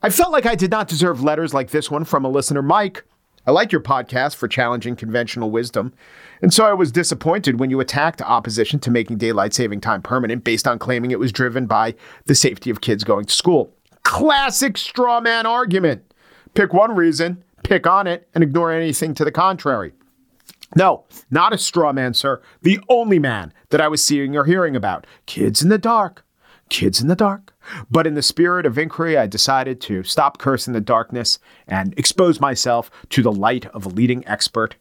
I 0.00 0.10
felt 0.10 0.30
like 0.30 0.46
I 0.46 0.54
did 0.54 0.70
not 0.70 0.86
deserve 0.86 1.24
letters 1.24 1.52
like 1.52 1.70
this 1.70 1.90
one 1.90 2.04
from 2.04 2.24
a 2.24 2.28
listener, 2.28 2.62
Mike. 2.62 3.02
I 3.48 3.50
like 3.50 3.72
your 3.72 3.80
podcast 3.80 4.36
for 4.36 4.46
challenging 4.46 4.94
conventional 4.94 5.50
wisdom. 5.50 5.94
And 6.42 6.52
so 6.52 6.66
I 6.66 6.74
was 6.74 6.92
disappointed 6.92 7.58
when 7.58 7.70
you 7.70 7.80
attacked 7.80 8.20
opposition 8.20 8.78
to 8.80 8.90
making 8.90 9.16
daylight 9.16 9.54
saving 9.54 9.80
time 9.80 10.02
permanent 10.02 10.44
based 10.44 10.68
on 10.68 10.78
claiming 10.78 11.12
it 11.12 11.18
was 11.18 11.32
driven 11.32 11.64
by 11.64 11.94
the 12.26 12.34
safety 12.34 12.68
of 12.68 12.82
kids 12.82 13.04
going 13.04 13.24
to 13.24 13.32
school. 13.32 13.74
Classic 14.02 14.76
straw 14.76 15.22
man 15.22 15.46
argument. 15.46 16.12
Pick 16.52 16.74
one 16.74 16.94
reason, 16.94 17.42
pick 17.62 17.86
on 17.86 18.06
it, 18.06 18.28
and 18.34 18.44
ignore 18.44 18.70
anything 18.70 19.14
to 19.14 19.24
the 19.24 19.32
contrary. 19.32 19.94
No, 20.76 21.06
not 21.30 21.54
a 21.54 21.58
straw 21.58 21.94
man, 21.94 22.12
sir. 22.12 22.42
The 22.60 22.78
only 22.90 23.18
man 23.18 23.54
that 23.70 23.80
I 23.80 23.88
was 23.88 24.04
seeing 24.04 24.36
or 24.36 24.44
hearing 24.44 24.76
about. 24.76 25.06
Kids 25.24 25.62
in 25.62 25.70
the 25.70 25.78
dark. 25.78 26.22
Kids 26.68 27.00
in 27.00 27.08
the 27.08 27.16
dark. 27.16 27.54
But 27.90 28.06
in 28.06 28.14
the 28.14 28.22
spirit 28.22 28.66
of 28.66 28.78
inquiry, 28.78 29.16
I 29.16 29.26
decided 29.26 29.80
to 29.82 30.02
stop 30.02 30.38
cursing 30.38 30.72
the 30.72 30.80
darkness 30.80 31.38
and 31.66 31.94
expose 31.96 32.40
myself 32.40 32.90
to 33.10 33.22
the 33.22 33.32
light 33.32 33.66
of 33.66 33.86
a 33.86 33.90
leading 33.90 34.26
expert 34.26 34.76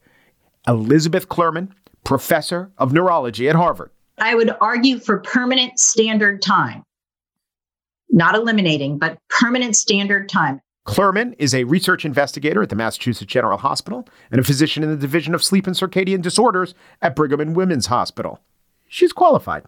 Elizabeth 0.67 1.29
Klerman, 1.29 1.71
professor 2.03 2.71
of 2.77 2.91
neurology 2.91 3.47
at 3.47 3.55
Harvard. 3.55 3.89
I 4.17 4.35
would 4.35 4.55
argue 4.59 4.99
for 4.99 5.19
permanent 5.19 5.79
standard 5.79 6.41
time, 6.41 6.83
not 8.09 8.35
eliminating, 8.35 8.97
but 8.97 9.17
permanent 9.29 9.75
standard 9.75 10.27
time. 10.27 10.59
Klerman 10.87 11.35
is 11.37 11.53
a 11.53 11.65
research 11.65 12.05
investigator 12.05 12.63
at 12.63 12.69
the 12.69 12.75
Massachusetts 12.75 13.31
General 13.31 13.57
Hospital 13.57 14.07
and 14.31 14.39
a 14.39 14.43
physician 14.43 14.83
in 14.83 14.89
the 14.89 14.95
Division 14.95 15.35
of 15.35 15.43
Sleep 15.43 15.67
and 15.67 15.75
Circadian 15.75 16.21
Disorders 16.21 16.73
at 17.01 17.15
Brigham 17.15 17.41
and 17.41 17.55
Women's 17.55 17.87
Hospital. 17.87 18.39
She's 18.87 19.13
qualified. 19.13 19.63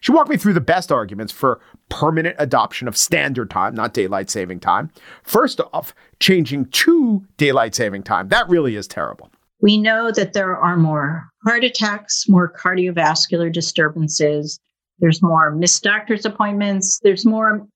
She 0.00 0.12
walked 0.12 0.30
me 0.30 0.36
through 0.36 0.52
the 0.52 0.60
best 0.60 0.92
arguments 0.92 1.32
for 1.32 1.60
permanent 1.88 2.36
adoption 2.38 2.88
of 2.88 2.96
standard 2.96 3.50
time, 3.50 3.74
not 3.74 3.94
daylight 3.94 4.30
saving 4.30 4.60
time. 4.60 4.90
First 5.22 5.60
off, 5.72 5.94
changing 6.20 6.66
to 6.66 7.24
daylight 7.36 7.74
saving 7.74 8.02
time. 8.02 8.28
That 8.28 8.48
really 8.48 8.76
is 8.76 8.86
terrible. 8.86 9.30
We 9.60 9.78
know 9.78 10.10
that 10.10 10.34
there 10.34 10.56
are 10.56 10.76
more 10.76 11.26
heart 11.46 11.64
attacks, 11.64 12.28
more 12.28 12.52
cardiovascular 12.52 13.50
disturbances, 13.52 14.60
there's 14.98 15.22
more 15.22 15.50
missed 15.50 15.82
doctor's 15.82 16.26
appointments, 16.26 17.00
there's 17.02 17.24
more 17.24 17.66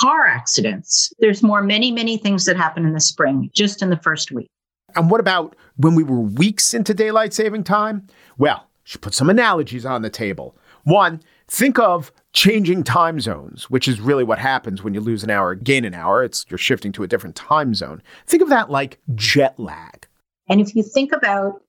car 0.00 0.26
accidents, 0.26 1.12
there's 1.18 1.42
more 1.42 1.62
many, 1.62 1.90
many 1.90 2.16
things 2.16 2.44
that 2.44 2.56
happen 2.56 2.84
in 2.84 2.92
the 2.92 3.00
spring, 3.00 3.50
just 3.54 3.82
in 3.82 3.90
the 3.90 3.96
first 3.96 4.30
week. 4.30 4.50
And 4.96 5.10
what 5.10 5.20
about 5.20 5.56
when 5.76 5.94
we 5.94 6.02
were 6.02 6.20
weeks 6.20 6.74
into 6.74 6.94
daylight 6.94 7.32
saving 7.32 7.64
time? 7.64 8.06
Well, 8.38 8.69
she 8.90 8.98
put 8.98 9.14
some 9.14 9.30
analogies 9.30 9.86
on 9.86 10.02
the 10.02 10.10
table. 10.10 10.56
One, 10.82 11.22
think 11.46 11.78
of 11.78 12.10
changing 12.32 12.82
time 12.82 13.20
zones, 13.20 13.70
which 13.70 13.86
is 13.86 14.00
really 14.00 14.24
what 14.24 14.40
happens 14.40 14.82
when 14.82 14.94
you 14.94 15.00
lose 15.00 15.22
an 15.22 15.30
hour, 15.30 15.54
gain 15.54 15.84
an 15.84 15.94
hour. 15.94 16.24
It's 16.24 16.44
you're 16.48 16.58
shifting 16.58 16.90
to 16.94 17.04
a 17.04 17.06
different 17.06 17.36
time 17.36 17.72
zone. 17.72 18.02
Think 18.26 18.42
of 18.42 18.48
that 18.48 18.68
like 18.68 18.98
jet 19.14 19.56
lag. 19.60 20.08
And 20.48 20.60
if 20.60 20.74
you 20.74 20.82
think 20.82 21.12
about 21.12 21.62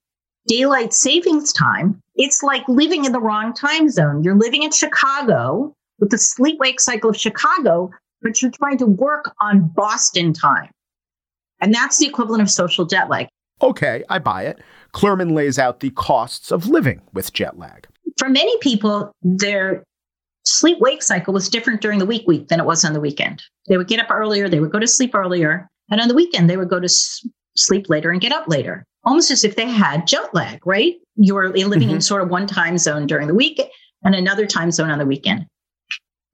daylight 0.48 0.92
savings 0.92 1.52
time, 1.52 2.00
it's 2.16 2.42
like 2.42 2.66
living 2.66 3.04
in 3.04 3.12
the 3.12 3.20
wrong 3.20 3.54
time 3.54 3.88
zone. 3.88 4.24
You're 4.24 4.34
living 4.34 4.64
in 4.64 4.72
Chicago 4.72 5.72
with 6.00 6.10
the 6.10 6.18
sleep 6.18 6.58
wake 6.58 6.80
cycle 6.80 7.10
of 7.10 7.16
Chicago, 7.16 7.92
but 8.20 8.42
you're 8.42 8.50
trying 8.50 8.78
to 8.78 8.86
work 8.86 9.32
on 9.40 9.68
Boston 9.76 10.32
time. 10.32 10.70
And 11.60 11.72
that's 11.72 11.98
the 11.98 12.06
equivalent 12.06 12.42
of 12.42 12.50
social 12.50 12.84
jet 12.84 13.08
lag. 13.08 13.28
Okay, 13.62 14.02
I 14.10 14.18
buy 14.18 14.46
it. 14.46 14.58
Klerman 14.94 15.32
lays 15.32 15.58
out 15.58 15.80
the 15.80 15.90
costs 15.90 16.50
of 16.50 16.68
living 16.68 17.00
with 17.12 17.32
jet 17.32 17.58
lag. 17.58 17.86
For 18.18 18.28
many 18.28 18.56
people, 18.58 19.12
their 19.22 19.82
sleep 20.44 20.78
wake 20.80 21.02
cycle 21.02 21.32
was 21.32 21.48
different 21.48 21.80
during 21.80 21.98
the 21.98 22.06
week 22.06 22.26
week 22.26 22.48
than 22.48 22.60
it 22.60 22.66
was 22.66 22.84
on 22.84 22.92
the 22.92 23.00
weekend. 23.00 23.42
They 23.68 23.76
would 23.76 23.88
get 23.88 24.00
up 24.00 24.10
earlier, 24.10 24.48
they 24.48 24.60
would 24.60 24.72
go 24.72 24.78
to 24.78 24.86
sleep 24.86 25.14
earlier, 25.14 25.68
and 25.90 26.00
on 26.00 26.08
the 26.08 26.14
weekend 26.14 26.50
they 26.50 26.56
would 26.56 26.68
go 26.68 26.80
to 26.80 26.88
sleep 27.56 27.88
later 27.88 28.10
and 28.10 28.20
get 28.20 28.32
up 28.32 28.48
later, 28.48 28.84
almost 29.04 29.30
as 29.30 29.44
if 29.44 29.56
they 29.56 29.68
had 29.68 30.06
jet 30.06 30.34
lag, 30.34 30.66
right? 30.66 30.94
You 31.16 31.34
were 31.34 31.50
living 31.50 31.88
mm-hmm. 31.88 31.96
in 31.96 32.00
sort 32.00 32.22
of 32.22 32.28
one 32.28 32.46
time 32.46 32.78
zone 32.78 33.06
during 33.06 33.28
the 33.28 33.34
week 33.34 33.60
and 34.04 34.14
another 34.14 34.46
time 34.46 34.70
zone 34.70 34.90
on 34.90 34.98
the 34.98 35.06
weekend. 35.06 35.46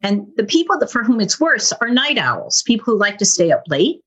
And 0.03 0.27
the 0.37 0.45
people 0.45 0.79
that, 0.79 0.91
for 0.91 1.03
whom 1.03 1.21
it's 1.21 1.41
worse 1.41 1.73
are 1.81 1.89
night 1.89 2.19
owls, 2.19 2.63
people 2.67 2.85
who 2.85 2.99
like 2.99 3.19
to 3.19 3.25
stay 3.25 3.51
up 3.51 3.63
late. 3.69 4.01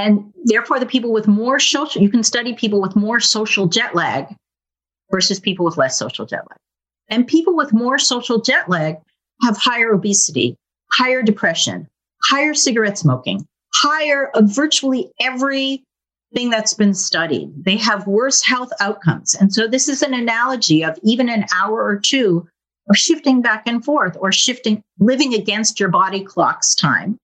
And 0.00 0.32
therefore, 0.44 0.80
the 0.80 0.86
people 0.86 1.12
with 1.12 1.28
more 1.28 1.60
social, 1.60 2.00
you 2.00 2.08
can 2.08 2.22
study 2.22 2.54
people 2.54 2.80
with 2.80 2.96
more 2.96 3.20
social 3.20 3.66
jet 3.66 3.94
lag 3.94 4.34
versus 5.10 5.38
people 5.38 5.66
with 5.66 5.76
less 5.76 5.98
social 5.98 6.24
jet 6.24 6.44
lag. 6.48 6.58
And 7.08 7.26
people 7.26 7.54
with 7.54 7.74
more 7.74 7.98
social 7.98 8.40
jet 8.40 8.70
lag 8.70 8.96
have 9.42 9.58
higher 9.58 9.92
obesity, 9.92 10.56
higher 10.92 11.22
depression, 11.22 11.86
higher 12.22 12.54
cigarette 12.54 12.96
smoking, 12.96 13.46
higher 13.74 14.30
of 14.34 14.54
virtually 14.54 15.10
every 15.20 15.84
thing 16.34 16.48
that's 16.48 16.72
been 16.72 16.94
studied. 16.94 17.50
They 17.62 17.76
have 17.76 18.06
worse 18.06 18.42
health 18.42 18.72
outcomes. 18.80 19.34
And 19.34 19.52
so 19.52 19.68
this 19.68 19.86
is 19.86 20.00
an 20.02 20.14
analogy 20.14 20.82
of 20.82 20.98
even 21.02 21.28
an 21.28 21.44
hour 21.54 21.84
or 21.84 21.98
two 21.98 22.48
of 22.88 22.96
shifting 22.96 23.42
back 23.42 23.64
and 23.66 23.84
forth 23.84 24.16
or 24.18 24.32
shifting, 24.32 24.82
living 24.98 25.34
against 25.34 25.78
your 25.78 25.90
body 25.90 26.24
clock's 26.24 26.74
time. 26.74 27.18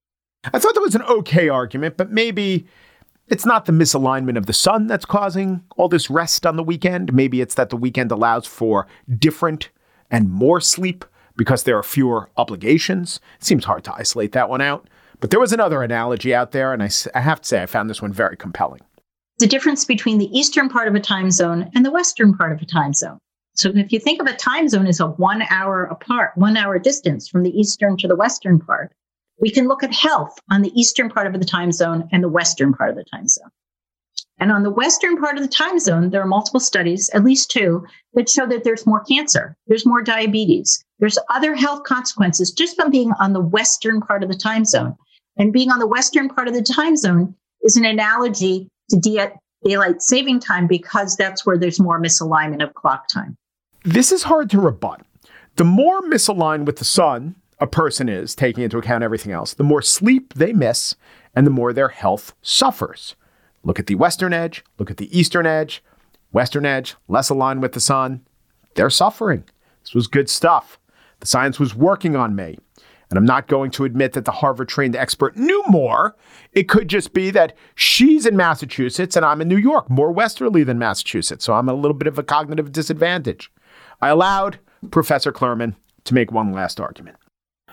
I 0.52 0.58
thought 0.58 0.74
that 0.74 0.80
was 0.80 0.94
an 0.94 1.02
okay 1.02 1.48
argument, 1.48 1.96
but 1.96 2.10
maybe 2.10 2.66
it's 3.28 3.46
not 3.46 3.64
the 3.64 3.72
misalignment 3.72 4.36
of 4.36 4.46
the 4.46 4.52
sun 4.52 4.86
that's 4.86 5.04
causing 5.04 5.62
all 5.76 5.88
this 5.88 6.10
rest 6.10 6.46
on 6.46 6.56
the 6.56 6.62
weekend. 6.62 7.12
Maybe 7.12 7.40
it's 7.40 7.54
that 7.54 7.70
the 7.70 7.76
weekend 7.76 8.12
allows 8.12 8.46
for 8.46 8.86
different 9.18 9.70
and 10.10 10.30
more 10.30 10.60
sleep 10.60 11.04
because 11.36 11.64
there 11.64 11.76
are 11.76 11.82
fewer 11.82 12.30
obligations. 12.36 13.20
It 13.38 13.44
seems 13.44 13.64
hard 13.64 13.84
to 13.84 13.94
isolate 13.94 14.32
that 14.32 14.48
one 14.48 14.60
out. 14.60 14.88
But 15.20 15.30
there 15.30 15.40
was 15.40 15.52
another 15.52 15.82
analogy 15.82 16.34
out 16.34 16.52
there, 16.52 16.72
and 16.72 16.82
I, 16.82 16.90
I 17.14 17.20
have 17.20 17.40
to 17.40 17.48
say, 17.48 17.62
I 17.62 17.66
found 17.66 17.88
this 17.88 18.02
one 18.02 18.12
very 18.12 18.36
compelling. 18.36 18.82
The 19.38 19.46
difference 19.46 19.84
between 19.84 20.18
the 20.18 20.38
eastern 20.38 20.68
part 20.68 20.88
of 20.88 20.94
a 20.94 21.00
time 21.00 21.30
zone 21.30 21.70
and 21.74 21.84
the 21.84 21.90
western 21.90 22.34
part 22.34 22.52
of 22.52 22.60
a 22.60 22.66
time 22.66 22.92
zone. 22.92 23.18
So 23.54 23.70
if 23.74 23.92
you 23.92 23.98
think 23.98 24.20
of 24.20 24.26
a 24.26 24.36
time 24.36 24.68
zone 24.68 24.86
as 24.86 25.00
a 25.00 25.06
one 25.06 25.42
hour 25.48 25.84
apart, 25.84 26.32
one 26.36 26.56
hour 26.56 26.78
distance 26.78 27.28
from 27.28 27.42
the 27.42 27.58
eastern 27.58 27.96
to 27.98 28.08
the 28.08 28.16
western 28.16 28.58
part, 28.58 28.92
we 29.40 29.50
can 29.50 29.68
look 29.68 29.82
at 29.82 29.92
health 29.92 30.38
on 30.50 30.62
the 30.62 30.72
eastern 30.78 31.08
part 31.08 31.26
of 31.26 31.38
the 31.38 31.44
time 31.44 31.72
zone 31.72 32.08
and 32.12 32.22
the 32.22 32.28
western 32.28 32.72
part 32.72 32.90
of 32.90 32.96
the 32.96 33.04
time 33.04 33.28
zone. 33.28 33.50
And 34.38 34.52
on 34.52 34.62
the 34.62 34.70
western 34.70 35.16
part 35.16 35.36
of 35.36 35.42
the 35.42 35.48
time 35.48 35.78
zone, 35.78 36.10
there 36.10 36.20
are 36.20 36.26
multiple 36.26 36.60
studies, 36.60 37.08
at 37.10 37.24
least 37.24 37.50
two, 37.50 37.86
that 38.14 38.28
show 38.28 38.46
that 38.46 38.64
there's 38.64 38.86
more 38.86 39.00
cancer, 39.00 39.56
there's 39.66 39.86
more 39.86 40.02
diabetes, 40.02 40.84
there's 40.98 41.18
other 41.30 41.54
health 41.54 41.84
consequences 41.84 42.50
just 42.50 42.76
from 42.76 42.90
being 42.90 43.12
on 43.18 43.32
the 43.32 43.40
western 43.40 44.00
part 44.00 44.22
of 44.22 44.28
the 44.28 44.36
time 44.36 44.64
zone. 44.64 44.94
And 45.38 45.52
being 45.52 45.70
on 45.70 45.78
the 45.78 45.86
western 45.86 46.28
part 46.28 46.48
of 46.48 46.54
the 46.54 46.62
time 46.62 46.96
zone 46.96 47.34
is 47.62 47.76
an 47.76 47.84
analogy 47.84 48.68
to 48.90 49.28
daylight 49.64 50.02
saving 50.02 50.40
time 50.40 50.66
because 50.66 51.16
that's 51.16 51.44
where 51.44 51.58
there's 51.58 51.80
more 51.80 52.00
misalignment 52.00 52.62
of 52.62 52.74
clock 52.74 53.08
time. 53.08 53.36
This 53.84 54.12
is 54.12 54.22
hard 54.22 54.50
to 54.50 54.60
rebut. 54.60 55.02
The 55.56 55.64
more 55.64 56.00
misaligned 56.02 56.64
with 56.64 56.76
the 56.76 56.84
sun 56.84 57.36
a 57.58 57.66
person 57.66 58.08
is, 58.08 58.34
taking 58.34 58.64
into 58.64 58.78
account 58.78 59.04
everything 59.04 59.32
else, 59.32 59.54
the 59.54 59.64
more 59.64 59.82
sleep 59.82 60.34
they 60.34 60.52
miss 60.52 60.94
and 61.34 61.46
the 61.46 61.50
more 61.50 61.72
their 61.72 61.88
health 61.88 62.34
suffers. 62.42 63.16
Look 63.62 63.78
at 63.78 63.86
the 63.86 63.94
western 63.94 64.32
edge, 64.32 64.64
look 64.78 64.90
at 64.90 64.96
the 64.98 65.18
eastern 65.18 65.46
edge. 65.46 65.82
Western 66.32 66.66
edge, 66.66 66.96
less 67.08 67.30
aligned 67.30 67.62
with 67.62 67.72
the 67.72 67.80
sun, 67.80 68.20
they're 68.74 68.90
suffering. 68.90 69.44
This 69.82 69.94
was 69.94 70.06
good 70.06 70.28
stuff. 70.28 70.78
The 71.20 71.26
science 71.26 71.58
was 71.58 71.74
working 71.74 72.14
on 72.14 72.36
me. 72.36 72.58
And 73.08 73.16
I'm 73.16 73.24
not 73.24 73.46
going 73.46 73.70
to 73.70 73.84
admit 73.84 74.12
that 74.12 74.24
the 74.24 74.32
Harvard 74.32 74.68
trained 74.68 74.96
expert 74.96 75.36
knew 75.36 75.62
more. 75.68 76.16
It 76.52 76.68
could 76.68 76.88
just 76.88 77.14
be 77.14 77.30
that 77.30 77.56
she's 77.74 78.26
in 78.26 78.36
Massachusetts 78.36 79.16
and 79.16 79.24
I'm 79.24 79.40
in 79.40 79.48
New 79.48 79.56
York, 79.56 79.88
more 79.88 80.10
westerly 80.10 80.64
than 80.64 80.78
Massachusetts. 80.78 81.44
So 81.44 81.54
I'm 81.54 81.68
a 81.68 81.74
little 81.74 81.94
bit 81.94 82.08
of 82.08 82.18
a 82.18 82.22
cognitive 82.22 82.72
disadvantage. 82.72 83.50
I 84.02 84.08
allowed 84.08 84.58
Professor 84.90 85.32
Klerman 85.32 85.76
to 86.04 86.14
make 86.14 86.32
one 86.32 86.52
last 86.52 86.80
argument. 86.80 87.16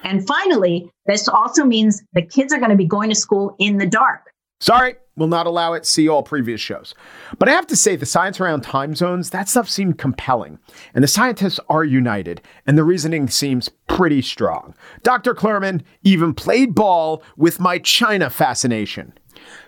And 0.03 0.25
finally, 0.27 0.91
this 1.05 1.27
also 1.27 1.63
means 1.63 2.03
the 2.13 2.21
kids 2.21 2.53
are 2.53 2.59
going 2.59 2.71
to 2.71 2.77
be 2.77 2.85
going 2.85 3.09
to 3.09 3.15
school 3.15 3.55
in 3.59 3.77
the 3.77 3.87
dark. 3.87 4.33
Sorry, 4.59 4.95
will 5.17 5.27
not 5.27 5.45
allow 5.45 5.73
it. 5.73 5.85
See 5.85 6.07
all 6.07 6.23
previous 6.23 6.61
shows. 6.61 6.95
But 7.37 7.49
I 7.49 7.51
have 7.51 7.67
to 7.67 7.75
say, 7.75 7.95
the 7.95 8.05
science 8.05 8.39
around 8.39 8.61
time 8.61 8.95
zones, 8.95 9.31
that 9.31 9.49
stuff 9.49 9.69
seemed 9.69 9.97
compelling. 9.97 10.57
And 10.93 11.03
the 11.03 11.07
scientists 11.09 11.59
are 11.69 11.83
united, 11.83 12.41
and 12.65 12.77
the 12.77 12.83
reasoning 12.83 13.27
seems 13.27 13.69
pretty 13.87 14.21
strong. 14.21 14.73
Dr. 15.01 15.35
Klerman 15.35 15.81
even 16.03 16.33
played 16.33 16.75
ball 16.75 17.23
with 17.35 17.59
my 17.59 17.77
China 17.77 18.29
fascination. 18.29 19.13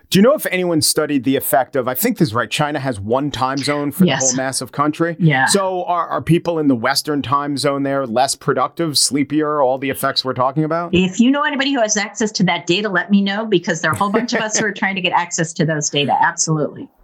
Do 0.10 0.20
you 0.20 0.24
know 0.24 0.34
if 0.34 0.46
anyone 0.48 0.82
studied 0.82 1.24
the 1.24 1.36
effect 1.36 1.76
of, 1.76 1.88
I 1.88 1.94
think 1.94 2.18
this 2.18 2.30
is 2.30 2.34
right, 2.34 2.50
China 2.50 2.80
has 2.80 3.00
one 3.00 3.32
time 3.32 3.58
zone 3.58 3.92
for 3.92 4.06
yes. 4.06 4.22
the 4.22 4.28
whole 4.28 4.36
massive 4.38 4.72
country? 4.72 5.16
Yeah. 5.20 5.46
So 5.46 5.84
are, 5.86 6.08
are 6.08 6.22
people 6.22 6.60
in 6.60 6.68
the 6.68 6.76
Western 6.76 7.22
time 7.22 7.58
zone 7.58 7.84
there 7.84 8.06
less 8.06 8.36
productive, 8.36 8.98
sleepier, 8.98 9.62
all 9.62 9.78
the 9.78 9.90
effects 9.90 10.24
we're 10.24 10.34
talking 10.34 10.64
about? 10.64 10.94
If 10.94 11.20
you 11.20 11.32
know 11.32 11.44
anybody 11.44 11.74
who 11.74 11.82
has 11.82 11.98
access 11.98 12.32
to 12.34 12.44
that 12.44 12.68
data, 12.68 12.90
let 12.90 13.10
me 13.10 13.22
know 13.22 13.46
because 13.46 13.82
there 13.82 13.92
are 13.92 13.96
a 13.96 13.98
whole 13.98 14.12
bunch 14.12 14.34
of 14.34 14.42
us 14.42 14.58
who 14.58 14.66
are 14.66 14.72
trying 14.72 14.96
to 14.96 15.02
get 15.02 15.14
access 15.14 15.54
to 15.54 15.66
those 15.66 15.90
data. 15.90 16.16
Absolutely. 16.22 16.90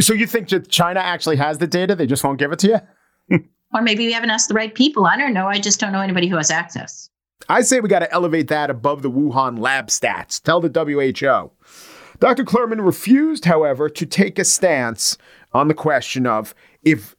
So 0.00 0.12
you 0.12 0.26
think 0.26 0.50
that 0.50 0.68
China 0.68 1.00
actually 1.00 1.36
has 1.36 1.56
the 1.56 1.66
data? 1.66 1.94
They 1.94 2.06
just 2.06 2.22
won't 2.22 2.38
give 2.38 2.52
it 2.52 2.58
to 2.58 2.82
you? 3.30 3.40
or 3.74 3.80
maybe 3.80 4.04
we 4.04 4.12
haven't 4.12 4.28
asked 4.28 4.48
the 4.48 4.54
right 4.54 4.74
people. 4.74 5.06
I 5.06 5.16
don't 5.16 5.32
know. 5.32 5.46
I 5.46 5.58
just 5.58 5.80
don't 5.80 5.90
know 5.90 6.02
anybody 6.02 6.28
who 6.28 6.36
has 6.36 6.50
access. 6.50 7.08
I 7.48 7.62
say 7.62 7.80
we 7.80 7.88
got 7.88 8.00
to 8.00 8.12
elevate 8.12 8.48
that 8.48 8.68
above 8.68 9.00
the 9.00 9.10
Wuhan 9.10 9.58
lab 9.58 9.86
stats. 9.86 10.42
Tell 10.42 10.60
the 10.60 10.68
WHO. 10.68 11.50
Dr. 12.20 12.44
Klerman 12.44 12.84
refused, 12.84 13.46
however, 13.46 13.88
to 13.88 14.06
take 14.06 14.38
a 14.38 14.44
stance 14.44 15.16
on 15.52 15.68
the 15.68 15.74
question 15.74 16.26
of 16.26 16.54
if 16.84 17.16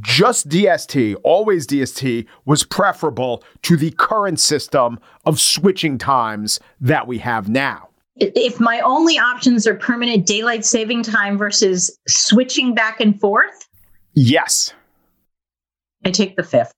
just 0.00 0.48
DST, 0.48 1.16
always 1.24 1.66
DST, 1.66 2.26
was 2.44 2.64
preferable 2.64 3.42
to 3.62 3.76
the 3.76 3.90
current 3.92 4.40
system 4.40 4.98
of 5.24 5.40
switching 5.40 5.98
times 5.98 6.60
that 6.80 7.06
we 7.06 7.18
have 7.18 7.48
now. 7.48 7.88
If 8.16 8.60
my 8.60 8.80
only 8.80 9.18
options 9.18 9.66
are 9.66 9.74
permanent 9.74 10.26
daylight 10.26 10.64
saving 10.64 11.02
time 11.02 11.36
versus 11.36 11.98
switching 12.08 12.74
back 12.74 13.00
and 13.00 13.18
forth? 13.20 13.68
Yes. 14.14 14.72
I 16.04 16.10
take 16.10 16.36
the 16.36 16.42
fifth. 16.42 16.72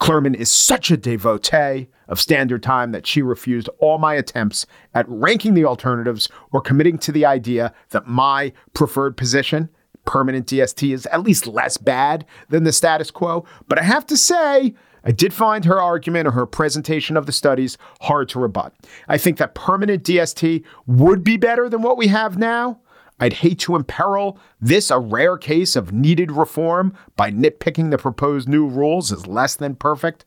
Klerman 0.00 0.34
is 0.34 0.50
such 0.50 0.90
a 0.90 0.96
devotee 0.96 1.88
of 2.08 2.18
standard 2.18 2.62
time 2.62 2.90
that 2.92 3.06
she 3.06 3.22
refused 3.22 3.68
all 3.78 3.98
my 3.98 4.14
attempts 4.14 4.66
at 4.94 5.04
ranking 5.08 5.54
the 5.54 5.66
alternatives 5.66 6.28
or 6.52 6.60
committing 6.60 6.98
to 6.98 7.12
the 7.12 7.26
idea 7.26 7.72
that 7.90 8.06
my 8.06 8.52
preferred 8.72 9.16
position, 9.16 9.68
permanent 10.06 10.46
DST, 10.46 10.92
is 10.92 11.06
at 11.06 11.22
least 11.22 11.46
less 11.46 11.76
bad 11.76 12.24
than 12.48 12.64
the 12.64 12.72
status 12.72 13.10
quo. 13.10 13.44
But 13.68 13.78
I 13.78 13.82
have 13.82 14.06
to 14.06 14.16
say, 14.16 14.74
I 15.04 15.12
did 15.12 15.32
find 15.32 15.64
her 15.66 15.80
argument 15.80 16.26
or 16.26 16.32
her 16.32 16.46
presentation 16.46 17.16
of 17.16 17.26
the 17.26 17.32
studies 17.32 17.78
hard 18.00 18.28
to 18.30 18.40
rebut. 18.40 18.74
I 19.06 19.18
think 19.18 19.36
that 19.36 19.54
permanent 19.54 20.02
DST 20.02 20.64
would 20.86 21.22
be 21.22 21.36
better 21.36 21.68
than 21.68 21.82
what 21.82 21.98
we 21.98 22.08
have 22.08 22.38
now. 22.38 22.80
I'd 23.20 23.34
hate 23.34 23.58
to 23.60 23.76
imperil 23.76 24.38
this, 24.60 24.90
a 24.90 24.98
rare 24.98 25.36
case 25.36 25.76
of 25.76 25.92
needed 25.92 26.32
reform, 26.32 26.94
by 27.16 27.30
nitpicking 27.30 27.90
the 27.90 27.98
proposed 27.98 28.48
new 28.48 28.66
rules 28.66 29.12
as 29.12 29.26
less 29.26 29.54
than 29.54 29.76
perfect. 29.76 30.24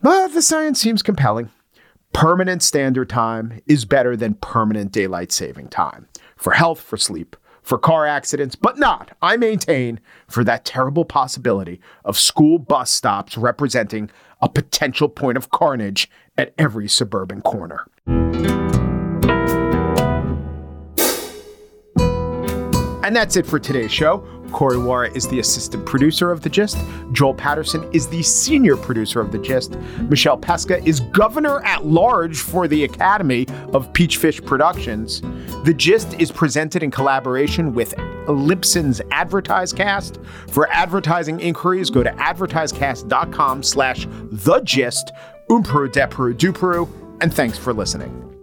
But 0.00 0.28
the 0.28 0.42
science 0.42 0.80
seems 0.80 1.02
compelling. 1.02 1.50
Permanent 2.14 2.62
standard 2.62 3.10
time 3.10 3.60
is 3.66 3.84
better 3.84 4.16
than 4.16 4.34
permanent 4.34 4.90
daylight 4.92 5.32
saving 5.32 5.68
time 5.68 6.08
for 6.36 6.52
health, 6.52 6.80
for 6.80 6.96
sleep, 6.96 7.36
for 7.62 7.78
car 7.78 8.06
accidents, 8.06 8.54
but 8.54 8.78
not, 8.78 9.16
I 9.20 9.36
maintain, 9.36 10.00
for 10.28 10.44
that 10.44 10.64
terrible 10.64 11.04
possibility 11.04 11.80
of 12.04 12.18
school 12.18 12.58
bus 12.58 12.90
stops 12.90 13.36
representing 13.36 14.10
a 14.40 14.48
potential 14.48 15.08
point 15.08 15.38
of 15.38 15.50
carnage 15.50 16.10
at 16.36 16.54
every 16.58 16.88
suburban 16.88 17.40
corner. 17.42 17.86
And 23.04 23.14
that's 23.14 23.36
it 23.36 23.46
for 23.46 23.58
today's 23.58 23.92
show. 23.92 24.26
Corey 24.50 24.78
Wara 24.78 25.14
is 25.14 25.28
the 25.28 25.38
assistant 25.38 25.84
producer 25.84 26.30
of 26.30 26.40
The 26.40 26.48
Gist. 26.48 26.78
Joel 27.12 27.34
Patterson 27.34 27.86
is 27.92 28.08
the 28.08 28.22
senior 28.22 28.78
producer 28.78 29.20
of 29.20 29.30
The 29.30 29.38
Gist. 29.38 29.76
Michelle 30.08 30.38
Pesca 30.38 30.82
is 30.86 31.00
governor 31.00 31.62
at 31.66 31.84
large 31.84 32.38
for 32.38 32.66
the 32.66 32.84
Academy 32.84 33.46
of 33.74 33.92
Peachfish 33.92 34.44
Productions. 34.46 35.20
The 35.64 35.74
Gist 35.74 36.14
is 36.18 36.32
presented 36.32 36.82
in 36.82 36.90
collaboration 36.90 37.74
with 37.74 37.94
Libsyn's 38.26 39.00
AdvertiseCast. 39.00 40.24
For 40.50 40.66
advertising 40.70 41.40
inquiries, 41.40 41.90
go 41.90 42.02
to 42.02 42.10
advertisecast.com 42.12 43.62
slash 43.62 44.06
The 44.32 44.60
Gist. 44.60 45.12
Umpru, 45.50 45.88
Depru, 45.88 46.32
Dupru, 46.32 46.88
and 47.20 47.34
thanks 47.34 47.58
for 47.58 47.74
listening. 47.74 48.33